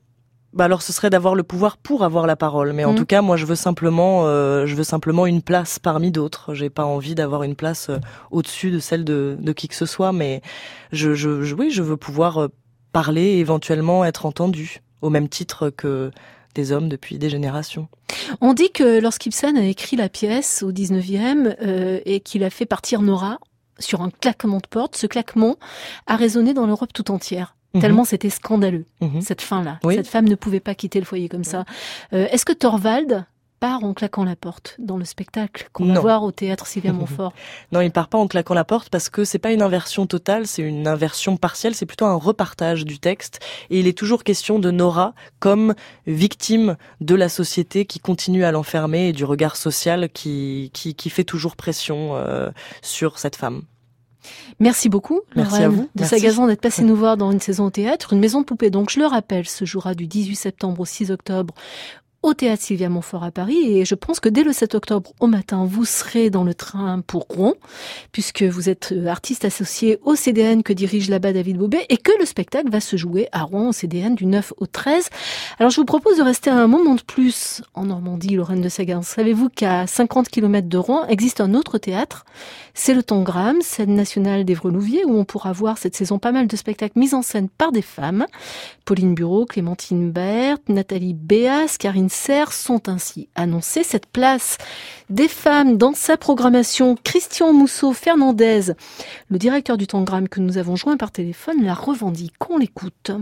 bah 0.58 0.64
alors 0.64 0.82
ce 0.82 0.92
serait 0.92 1.08
d'avoir 1.08 1.36
le 1.36 1.44
pouvoir 1.44 1.76
pour 1.76 2.02
avoir 2.02 2.26
la 2.26 2.34
parole, 2.34 2.72
mais 2.72 2.84
en 2.84 2.92
mmh. 2.92 2.96
tout 2.96 3.06
cas 3.06 3.22
moi 3.22 3.36
je 3.36 3.46
veux 3.46 3.54
simplement, 3.54 4.26
euh, 4.26 4.66
je 4.66 4.74
veux 4.74 4.82
simplement 4.82 5.24
une 5.24 5.40
place 5.40 5.78
parmi 5.78 6.10
d'autres. 6.10 6.52
J'ai 6.52 6.68
pas 6.68 6.84
envie 6.84 7.14
d'avoir 7.14 7.44
une 7.44 7.54
place 7.54 7.90
euh, 7.90 7.98
au-dessus 8.32 8.72
de 8.72 8.80
celle 8.80 9.04
de, 9.04 9.36
de 9.38 9.52
qui 9.52 9.68
que 9.68 9.76
ce 9.76 9.86
soit, 9.86 10.12
mais 10.12 10.42
je, 10.90 11.14
je, 11.14 11.44
je 11.44 11.54
oui 11.54 11.70
je 11.70 11.80
veux 11.80 11.96
pouvoir 11.96 12.38
euh, 12.38 12.48
parler 12.92 13.22
et 13.22 13.38
éventuellement 13.38 14.04
être 14.04 14.26
entendu 14.26 14.82
au 15.00 15.10
même 15.10 15.28
titre 15.28 15.70
que 15.70 16.10
des 16.56 16.72
hommes 16.72 16.88
depuis 16.88 17.18
des 17.18 17.30
générations. 17.30 17.86
On 18.40 18.52
dit 18.52 18.72
que 18.72 19.00
lorsqu'Ibsen 19.00 19.56
a 19.56 19.64
écrit 19.64 19.94
la 19.94 20.08
pièce 20.08 20.64
au 20.64 20.72
19e 20.72 21.54
euh, 21.62 22.00
et 22.04 22.18
qu'il 22.18 22.42
a 22.42 22.50
fait 22.50 22.66
partir 22.66 23.00
Nora, 23.00 23.38
sur 23.78 24.02
un 24.02 24.10
claquement 24.10 24.58
de 24.58 24.66
porte. 24.68 24.96
Ce 24.96 25.06
claquement 25.06 25.54
a 26.08 26.16
résonné 26.16 26.52
dans 26.52 26.66
l'Europe 26.66 26.92
tout 26.92 27.12
entière. 27.12 27.54
Mhm. 27.78 27.82
Tellement 27.82 28.04
c'était 28.04 28.30
scandaleux, 28.30 28.84
mhm. 29.00 29.20
cette 29.20 29.42
fin-là. 29.42 29.78
Cette 29.84 30.08
femme 30.08 30.28
ne 30.28 30.34
pouvait 30.34 30.60
pas 30.60 30.74
quitter 30.74 30.98
le 30.98 31.06
foyer 31.06 31.28
comme 31.28 31.44
ça. 31.44 31.64
Euh, 32.12 32.26
est-ce 32.30 32.44
que 32.44 32.52
Thorvald 32.52 33.24
part 33.60 33.82
en 33.82 33.92
claquant 33.92 34.24
la 34.24 34.36
porte 34.36 34.76
dans 34.78 34.96
le 34.96 35.04
spectacle 35.04 35.68
qu'on 35.72 35.92
va 35.92 35.98
voir 35.98 36.22
au 36.22 36.30
théâtre 36.30 36.66
Sylvia 36.66 36.92
Montfort? 36.94 37.32
Non, 37.72 37.80
il 37.80 37.90
part 37.90 38.08
pas 38.08 38.18
en 38.18 38.28
claquant 38.28 38.54
la 38.54 38.64
porte 38.64 38.88
parce 38.88 39.08
que 39.08 39.24
c'est 39.24 39.38
pas 39.38 39.52
une 39.52 39.62
inversion 39.62 40.06
totale, 40.06 40.46
c'est 40.46 40.62
une 40.62 40.86
inversion 40.86 41.36
partielle, 41.36 41.74
c'est 41.74 41.86
plutôt 41.86 42.06
un 42.06 42.14
repartage 42.14 42.84
du 42.84 42.98
texte. 42.98 43.40
Et 43.70 43.80
il 43.80 43.86
est 43.86 43.96
toujours 43.96 44.22
question 44.24 44.58
de 44.58 44.70
Nora 44.70 45.14
comme 45.40 45.74
victime 46.06 46.76
de 47.00 47.14
la 47.14 47.28
société 47.28 47.84
qui 47.84 47.98
continue 47.98 48.44
à 48.44 48.52
l'enfermer 48.52 49.08
et 49.08 49.12
du 49.12 49.24
regard 49.24 49.56
social 49.56 50.08
qui, 50.10 50.70
qui, 50.72 50.94
qui 50.94 51.10
fait 51.10 51.24
toujours 51.24 51.56
pression 51.56 52.16
euh, 52.16 52.50
sur 52.82 53.18
cette 53.18 53.36
femme. 53.36 53.62
Merci 54.60 54.88
beaucoup, 54.88 55.20
Merci 55.36 55.52
Lorraine 55.52 55.64
à 55.64 55.68
vous. 55.68 55.88
de. 55.94 56.04
Sagazan 56.04 56.46
d'être 56.46 56.60
passé 56.60 56.82
nous 56.82 56.96
voir 56.96 57.16
dans 57.16 57.30
une 57.30 57.40
saison 57.40 57.66
au 57.66 57.70
théâtre. 57.70 58.12
Une 58.12 58.20
maison 58.20 58.40
de 58.40 58.46
poupées, 58.46 58.70
donc 58.70 58.90
je 58.90 58.98
le 58.98 59.06
rappelle, 59.06 59.48
se 59.48 59.64
jouera 59.64 59.94
du 59.94 60.06
18 60.06 60.34
septembre 60.34 60.80
au 60.80 60.84
6 60.84 61.10
octobre 61.10 61.54
au 62.28 62.34
théâtre 62.34 62.62
Sylvia 62.62 62.90
Montfort 62.90 63.24
à 63.24 63.30
Paris 63.30 63.78
et 63.78 63.84
je 63.86 63.94
pense 63.94 64.20
que 64.20 64.28
dès 64.28 64.44
le 64.44 64.52
7 64.52 64.74
octobre 64.74 65.12
au 65.18 65.26
matin, 65.26 65.64
vous 65.64 65.86
serez 65.86 66.28
dans 66.28 66.44
le 66.44 66.52
train 66.52 67.00
pour 67.00 67.26
Rouen 67.30 67.54
puisque 68.12 68.42
vous 68.42 68.68
êtes 68.68 68.92
euh, 68.92 69.06
artiste 69.06 69.46
associé 69.46 69.98
au 70.02 70.14
CDN 70.14 70.62
que 70.62 70.74
dirige 70.74 71.08
là-bas 71.08 71.32
David 71.32 71.56
Bobet 71.56 71.86
et 71.88 71.96
que 71.96 72.12
le 72.18 72.26
spectacle 72.26 72.70
va 72.70 72.80
se 72.80 72.96
jouer 72.96 73.28
à 73.32 73.44
Rouen 73.44 73.70
au 73.70 73.72
CDN 73.72 74.14
du 74.14 74.26
9 74.26 74.52
au 74.58 74.66
13. 74.66 75.08
Alors 75.58 75.70
je 75.70 75.80
vous 75.80 75.86
propose 75.86 76.18
de 76.18 76.22
rester 76.22 76.50
un 76.50 76.66
moment 76.66 76.94
de 76.94 77.00
plus 77.00 77.62
en 77.72 77.86
Normandie, 77.86 78.36
Lorraine 78.36 78.60
de 78.60 78.68
Sagan. 78.68 79.00
Savez-vous 79.00 79.48
qu'à 79.48 79.86
50 79.86 80.28
km 80.28 80.68
de 80.68 80.78
Rouen 80.78 81.06
existe 81.06 81.40
un 81.40 81.54
autre 81.54 81.78
théâtre? 81.78 82.26
C'est 82.74 82.94
le 82.94 83.02
Tangram, 83.02 83.56
scène 83.60 83.94
nationale 83.94 84.44
d'Évreux-Louviers, 84.44 85.04
où 85.04 85.18
on 85.18 85.24
pourra 85.24 85.52
voir 85.52 85.78
cette 85.78 85.96
saison 85.96 86.20
pas 86.20 86.30
mal 86.30 86.46
de 86.46 86.56
spectacles 86.56 86.96
mis 86.98 87.12
en 87.12 87.22
scène 87.22 87.48
par 87.48 87.72
des 87.72 87.82
femmes. 87.82 88.26
Pauline 88.84 89.14
Bureau, 89.14 89.46
Clémentine 89.46 90.12
Berthe, 90.12 90.68
Nathalie 90.68 91.14
Béas, 91.14 91.76
Karine 91.78 92.08
Sont 92.18 92.90
ainsi 92.90 93.30
annoncées. 93.36 93.82
Cette 93.82 94.12
place 94.12 94.58
des 95.08 95.28
femmes 95.28 95.78
dans 95.78 95.94
sa 95.94 96.18
programmation, 96.18 96.94
Christian 97.02 97.54
Mousseau 97.54 97.94
Fernandez, 97.94 98.72
le 99.30 99.38
directeur 99.38 99.78
du 99.78 99.86
Tangram 99.86 100.28
que 100.28 100.40
nous 100.40 100.58
avons 100.58 100.76
joint 100.76 100.98
par 100.98 101.10
téléphone, 101.10 101.64
la 101.64 101.72
revendique. 101.72 102.34
On 102.50 102.58
l'écoute. 102.58 103.12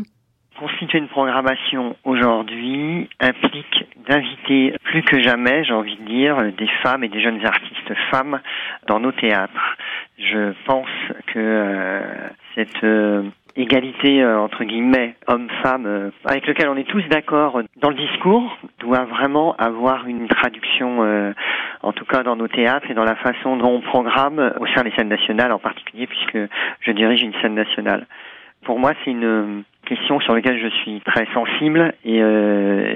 Constituer 0.58 0.98
une 0.98 1.08
programmation 1.08 1.94
aujourd'hui 2.02 3.08
implique 3.20 3.84
d'inviter 4.08 4.74
plus 4.82 5.02
que 5.02 5.22
jamais, 5.22 5.62
j'ai 5.64 5.74
envie 5.74 5.96
de 5.96 6.04
dire, 6.06 6.36
des 6.58 6.68
femmes 6.82 7.04
et 7.04 7.08
des 7.08 7.20
jeunes 7.22 7.44
artistes 7.46 7.94
femmes 8.10 8.40
dans 8.88 8.98
nos 8.98 9.12
théâtres. 9.12 9.76
Je 10.18 10.52
pense 10.64 10.88
que 11.28 11.38
euh, 11.38 12.28
cette 12.56 12.82
euh, 12.82 13.22
égalité 13.56 14.22
euh, 14.22 14.38
entre 14.38 14.64
guillemets 14.64 15.14
homme-femme 15.26 15.86
euh, 15.86 16.10
avec 16.24 16.46
lequel 16.46 16.68
on 16.68 16.76
est 16.76 16.88
tous 16.88 17.02
d'accord 17.08 17.60
dans 17.80 17.90
le 17.90 17.96
discours 17.96 18.56
doit 18.78 19.04
vraiment 19.04 19.56
avoir 19.56 20.06
une 20.06 20.28
traduction 20.28 21.02
euh, 21.02 21.32
en 21.82 21.92
tout 21.92 22.04
cas 22.04 22.22
dans 22.22 22.36
nos 22.36 22.48
théâtres 22.48 22.90
et 22.90 22.94
dans 22.94 23.04
la 23.04 23.16
façon 23.16 23.56
dont 23.56 23.70
on 23.70 23.80
programme 23.80 24.52
au 24.60 24.66
sein 24.68 24.82
des 24.82 24.92
scènes 24.92 25.08
nationales 25.08 25.52
en 25.52 25.58
particulier 25.58 26.06
puisque 26.06 26.38
je 26.80 26.92
dirige 26.92 27.22
une 27.22 27.34
scène 27.40 27.54
nationale. 27.54 28.06
Pour 28.64 28.78
moi, 28.78 28.92
c'est 29.04 29.10
une 29.12 29.62
question 29.84 30.18
sur 30.20 30.34
laquelle 30.34 30.58
je 30.58 30.68
suis 30.80 31.00
très 31.02 31.26
sensible 31.32 31.94
et 32.04 32.18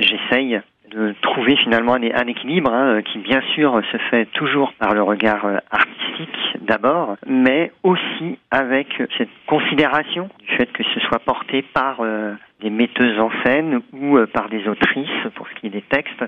j'essaye 0.01 0.61
de 0.91 1.15
trouver 1.23 1.57
finalement 1.57 1.95
un, 1.95 2.27
équilibre 2.27 2.73
hein, 2.73 3.03
qui 3.03 3.19
bien 3.19 3.41
sûr 3.55 3.81
se 3.91 3.97
fait 4.11 4.27
toujours 4.27 4.73
par 4.75 4.95
le 4.95 5.03
regard 5.03 5.45
euh, 5.45 5.59
artistique 5.71 6.59
d'abord, 6.63 7.17
mais 7.27 7.73
aussi 7.83 8.39
avec 8.51 8.89
cette 9.17 9.29
considération 9.47 10.29
du 10.41 10.57
fait 10.57 10.71
que 10.73 10.83
ce 10.83 11.01
soit 11.01 11.21
porté 11.21 11.63
par 11.63 12.01
euh, 12.01 12.35
des 12.61 12.71
metteuses 12.71 13.19
en 13.19 13.31
scène 13.45 13.81
ou 13.93 14.19
euh, 14.19 14.27
par 14.27 14.49
des 14.49 14.67
autrices 14.69 15.09
pour 15.35 15.49
ce 15.49 15.55
qui 15.61 15.67
est 15.67 15.71
des 15.71 15.83
textes, 15.83 16.25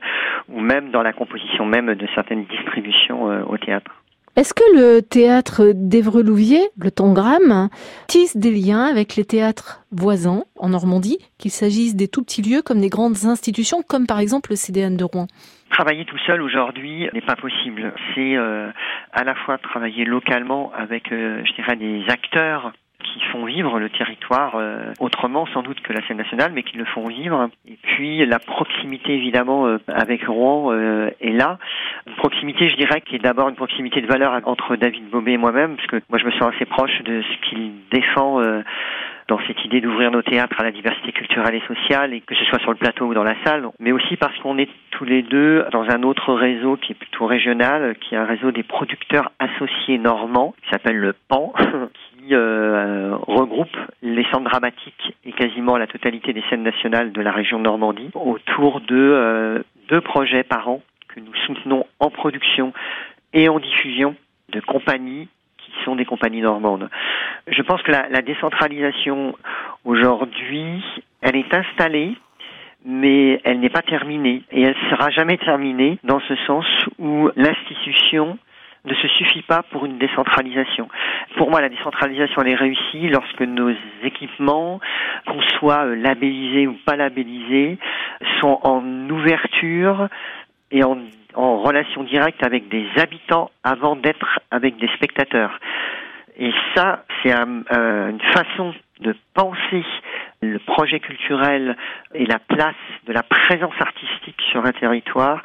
ou 0.48 0.60
même 0.60 0.90
dans 0.90 1.02
la 1.02 1.12
composition 1.12 1.66
même 1.66 1.94
de 1.94 2.06
certaines 2.14 2.44
distributions 2.44 3.24
au 3.48 3.58
théâtre. 3.58 4.01
Est-ce 4.34 4.54
que 4.54 4.64
le 4.74 5.02
théâtre 5.02 5.72
d'Évreux-Louviers, 5.74 6.70
le 6.78 6.90
Tangram, 6.90 7.68
tisse 8.06 8.34
des 8.34 8.50
liens 8.50 8.86
avec 8.86 9.14
les 9.16 9.26
théâtres 9.26 9.82
voisins 9.90 10.44
en 10.56 10.70
Normandie, 10.70 11.18
qu'il 11.36 11.50
s'agisse 11.50 11.96
des 11.96 12.08
tout 12.08 12.22
petits 12.22 12.40
lieux 12.40 12.62
comme 12.62 12.80
des 12.80 12.88
grandes 12.88 13.26
institutions, 13.26 13.82
comme 13.86 14.06
par 14.06 14.20
exemple 14.20 14.48
le 14.48 14.56
CDN 14.56 14.96
de 14.96 15.04
Rouen? 15.04 15.26
Travailler 15.70 16.06
tout 16.06 16.16
seul 16.26 16.40
aujourd'hui 16.40 17.10
n'est 17.12 17.20
pas 17.20 17.36
possible. 17.36 17.92
C'est 18.14 18.34
euh, 18.38 18.70
à 19.12 19.22
la 19.22 19.34
fois 19.34 19.58
travailler 19.58 20.06
localement 20.06 20.72
avec, 20.74 21.12
euh, 21.12 21.42
je 21.44 21.52
dirais, 21.52 21.76
des 21.76 22.02
acteurs 22.08 22.72
qui 23.02 23.20
font 23.32 23.44
vivre 23.44 23.78
le 23.78 23.88
territoire 23.90 24.54
euh, 24.56 24.92
autrement 25.00 25.46
sans 25.46 25.62
doute 25.62 25.80
que 25.80 25.92
la 25.92 26.06
scène 26.06 26.16
nationale, 26.16 26.52
mais 26.54 26.62
qui 26.62 26.76
le 26.76 26.84
font 26.84 27.06
vivre. 27.08 27.50
Et 27.68 27.78
puis 27.82 28.24
la 28.26 28.38
proximité 28.38 29.14
évidemment 29.14 29.66
euh, 29.66 29.78
avec 29.88 30.26
Rouen 30.26 30.72
euh, 30.72 31.10
est 31.20 31.32
là. 31.32 31.58
Une 32.06 32.14
proximité, 32.14 32.68
je 32.68 32.76
dirais, 32.76 33.00
qui 33.00 33.16
est 33.16 33.22
d'abord 33.22 33.48
une 33.48 33.54
proximité 33.54 34.00
de 34.00 34.06
valeur 34.06 34.40
entre 34.44 34.76
David 34.76 35.08
Bobet 35.10 35.32
et 35.32 35.38
moi-même, 35.38 35.76
parce 35.76 35.88
que 35.88 36.00
moi 36.08 36.18
je 36.18 36.26
me 36.26 36.32
sens 36.32 36.54
assez 36.54 36.64
proche 36.64 37.02
de 37.02 37.22
ce 37.22 37.48
qu'il 37.48 37.72
défend. 37.90 38.40
Dans 39.32 39.40
cette 39.46 39.64
idée 39.64 39.80
d'ouvrir 39.80 40.10
nos 40.10 40.20
théâtres 40.20 40.60
à 40.60 40.62
la 40.62 40.72
diversité 40.72 41.10
culturelle 41.10 41.54
et 41.54 41.62
sociale, 41.66 42.12
et 42.12 42.20
que 42.20 42.34
ce 42.34 42.44
soit 42.44 42.58
sur 42.58 42.70
le 42.70 42.76
plateau 42.76 43.06
ou 43.06 43.14
dans 43.14 43.24
la 43.24 43.34
salle, 43.44 43.66
mais 43.80 43.90
aussi 43.90 44.18
parce 44.18 44.38
qu'on 44.40 44.58
est 44.58 44.68
tous 44.90 45.06
les 45.06 45.22
deux 45.22 45.64
dans 45.72 45.88
un 45.88 46.02
autre 46.02 46.34
réseau 46.34 46.76
qui 46.76 46.92
est 46.92 46.94
plutôt 46.94 47.24
régional, 47.24 47.96
qui 47.96 48.14
est 48.14 48.18
un 48.18 48.26
réseau 48.26 48.50
des 48.50 48.62
producteurs 48.62 49.32
associés 49.38 49.96
normands, 49.96 50.54
qui 50.62 50.68
s'appelle 50.68 50.98
le 50.98 51.14
PAN, 51.28 51.54
qui 52.18 52.34
euh, 52.34 53.16
regroupe 53.26 53.74
les 54.02 54.24
centres 54.24 54.50
dramatiques 54.50 55.16
et 55.24 55.32
quasiment 55.32 55.78
la 55.78 55.86
totalité 55.86 56.34
des 56.34 56.42
scènes 56.50 56.62
nationales 56.62 57.12
de 57.12 57.20
la 57.22 57.32
région 57.32 57.58
de 57.58 57.64
Normandie 57.64 58.10
autour 58.14 58.82
de 58.82 58.94
euh, 58.94 59.62
deux 59.88 60.02
projets 60.02 60.42
par 60.42 60.68
an 60.68 60.82
que 61.08 61.20
nous 61.20 61.34
soutenons 61.46 61.86
en 62.00 62.10
production 62.10 62.74
et 63.32 63.48
en 63.48 63.58
diffusion 63.58 64.14
de 64.50 64.60
compagnies 64.60 65.28
qui 65.72 65.84
sont 65.84 65.96
des 65.96 66.04
compagnies 66.04 66.40
normandes. 66.40 66.88
Je 67.48 67.62
pense 67.62 67.82
que 67.82 67.92
la, 67.92 68.22
décentralisation 68.22 69.34
aujourd'hui, 69.84 70.82
elle 71.20 71.36
est 71.36 71.52
installée, 71.54 72.16
mais 72.84 73.40
elle 73.44 73.60
n'est 73.60 73.70
pas 73.70 73.82
terminée. 73.82 74.42
Et 74.50 74.62
elle 74.62 74.76
sera 74.90 75.10
jamais 75.10 75.38
terminée 75.38 75.98
dans 76.04 76.20
ce 76.20 76.34
sens 76.46 76.66
où 76.98 77.30
l'institution 77.36 78.38
ne 78.84 78.94
se 78.94 79.08
suffit 79.08 79.42
pas 79.42 79.62
pour 79.70 79.86
une 79.86 79.98
décentralisation. 79.98 80.88
Pour 81.36 81.50
moi, 81.50 81.60
la 81.60 81.68
décentralisation, 81.68 82.42
elle 82.42 82.52
est 82.52 82.56
réussie 82.56 83.08
lorsque 83.08 83.42
nos 83.42 83.70
équipements, 84.02 84.80
qu'on 85.26 85.40
soit 85.58 85.84
labellisés 85.84 86.66
ou 86.66 86.76
pas 86.84 86.96
labellisés, 86.96 87.78
sont 88.40 88.58
en 88.62 88.82
ouverture 89.08 90.08
et 90.72 90.82
en, 90.82 90.98
en 91.34 91.60
relation 91.60 92.02
directe 92.04 92.44
avec 92.44 92.68
des 92.68 92.86
habitants 92.96 93.50
avant 93.64 93.96
d'être 93.96 94.40
avec 94.50 94.76
des 94.76 94.88
spectateurs. 94.88 95.58
Et 96.38 96.50
ça, 96.74 97.04
c'est 97.22 97.32
euh, 97.32 98.10
une 98.10 98.20
façon 98.32 98.74
de 99.00 99.14
penser 99.34 99.84
le 100.40 100.58
projet 100.58 101.00
culturel 101.00 101.76
et 102.14 102.26
la 102.26 102.38
place 102.38 102.74
de 103.06 103.12
la 103.12 103.22
présence 103.22 103.74
artistique 103.80 104.40
sur 104.50 104.64
un 104.64 104.72
territoire 104.72 105.42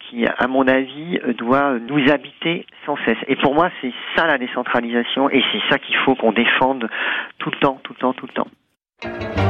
qui, 0.00 0.26
à 0.26 0.46
mon 0.46 0.68
avis, 0.68 1.18
doit 1.38 1.78
nous 1.80 2.10
habiter 2.10 2.66
sans 2.84 2.96
cesse. 3.04 3.18
Et 3.28 3.36
pour 3.36 3.54
moi, 3.54 3.70
c'est 3.80 3.92
ça 4.14 4.26
la 4.26 4.38
décentralisation 4.38 5.30
et 5.30 5.42
c'est 5.52 5.62
ça 5.70 5.78
qu'il 5.78 5.96
faut 5.96 6.14
qu'on 6.14 6.32
défende 6.32 6.88
tout 7.38 7.50
le 7.50 7.58
temps, 7.58 7.80
tout 7.82 7.92
le 7.94 7.98
temps, 7.98 8.12
tout 8.12 8.26
le 8.26 8.32
temps. 8.32 9.45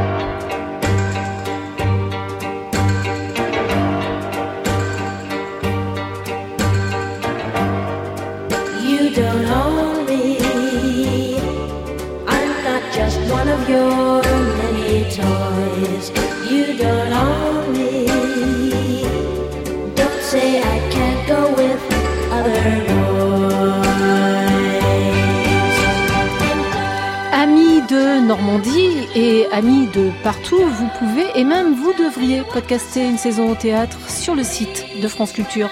Normandie 28.47 29.09
et 29.17 29.47
amis 29.51 29.89
de 29.89 30.13
partout, 30.23 30.61
vous 30.61 30.89
pouvez 31.01 31.27
et 31.35 31.43
même 31.43 31.75
vous 31.75 31.93
devriez 31.99 32.43
podcaster 32.53 33.05
une 33.05 33.19
saison 33.19 33.51
au 33.51 33.57
théâtre 33.57 33.99
sur 34.09 34.37
le 34.37 34.45
site 34.45 34.87
de 35.03 35.09
France 35.09 35.33
Culture. 35.33 35.69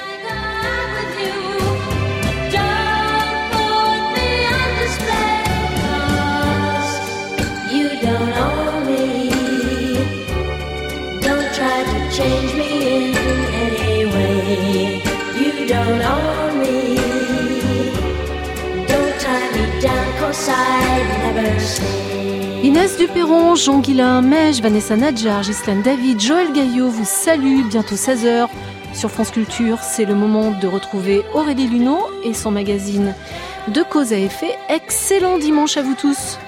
Inès 22.65 22.97
Duperron, 22.97 23.57
Jean 23.57 23.81
Guillain, 23.81 24.23
Mèche, 24.23 24.63
Vanessa 24.63 24.97
Nadjar, 24.97 25.43
Ghislaine 25.43 25.83
David, 25.83 26.19
Joël 26.19 26.51
Gaillot 26.51 26.89
vous 26.89 27.05
salue, 27.05 27.61
bientôt 27.69 27.95
16h 27.95 28.49
sur 28.95 29.11
France 29.11 29.33
Culture, 29.33 29.81
c'est 29.81 30.07
le 30.07 30.15
moment 30.15 30.51
de 30.51 30.67
retrouver 30.67 31.25
Aurélie 31.35 31.67
Luneau 31.67 31.99
et 32.25 32.33
son 32.33 32.51
magazine 32.51 33.15
De 33.69 33.83
cause 33.83 34.15
à 34.15 34.19
effet. 34.19 34.57
Excellent 34.71 35.37
dimanche 35.37 35.77
à 35.77 35.83
vous 35.83 35.95
tous. 35.95 36.39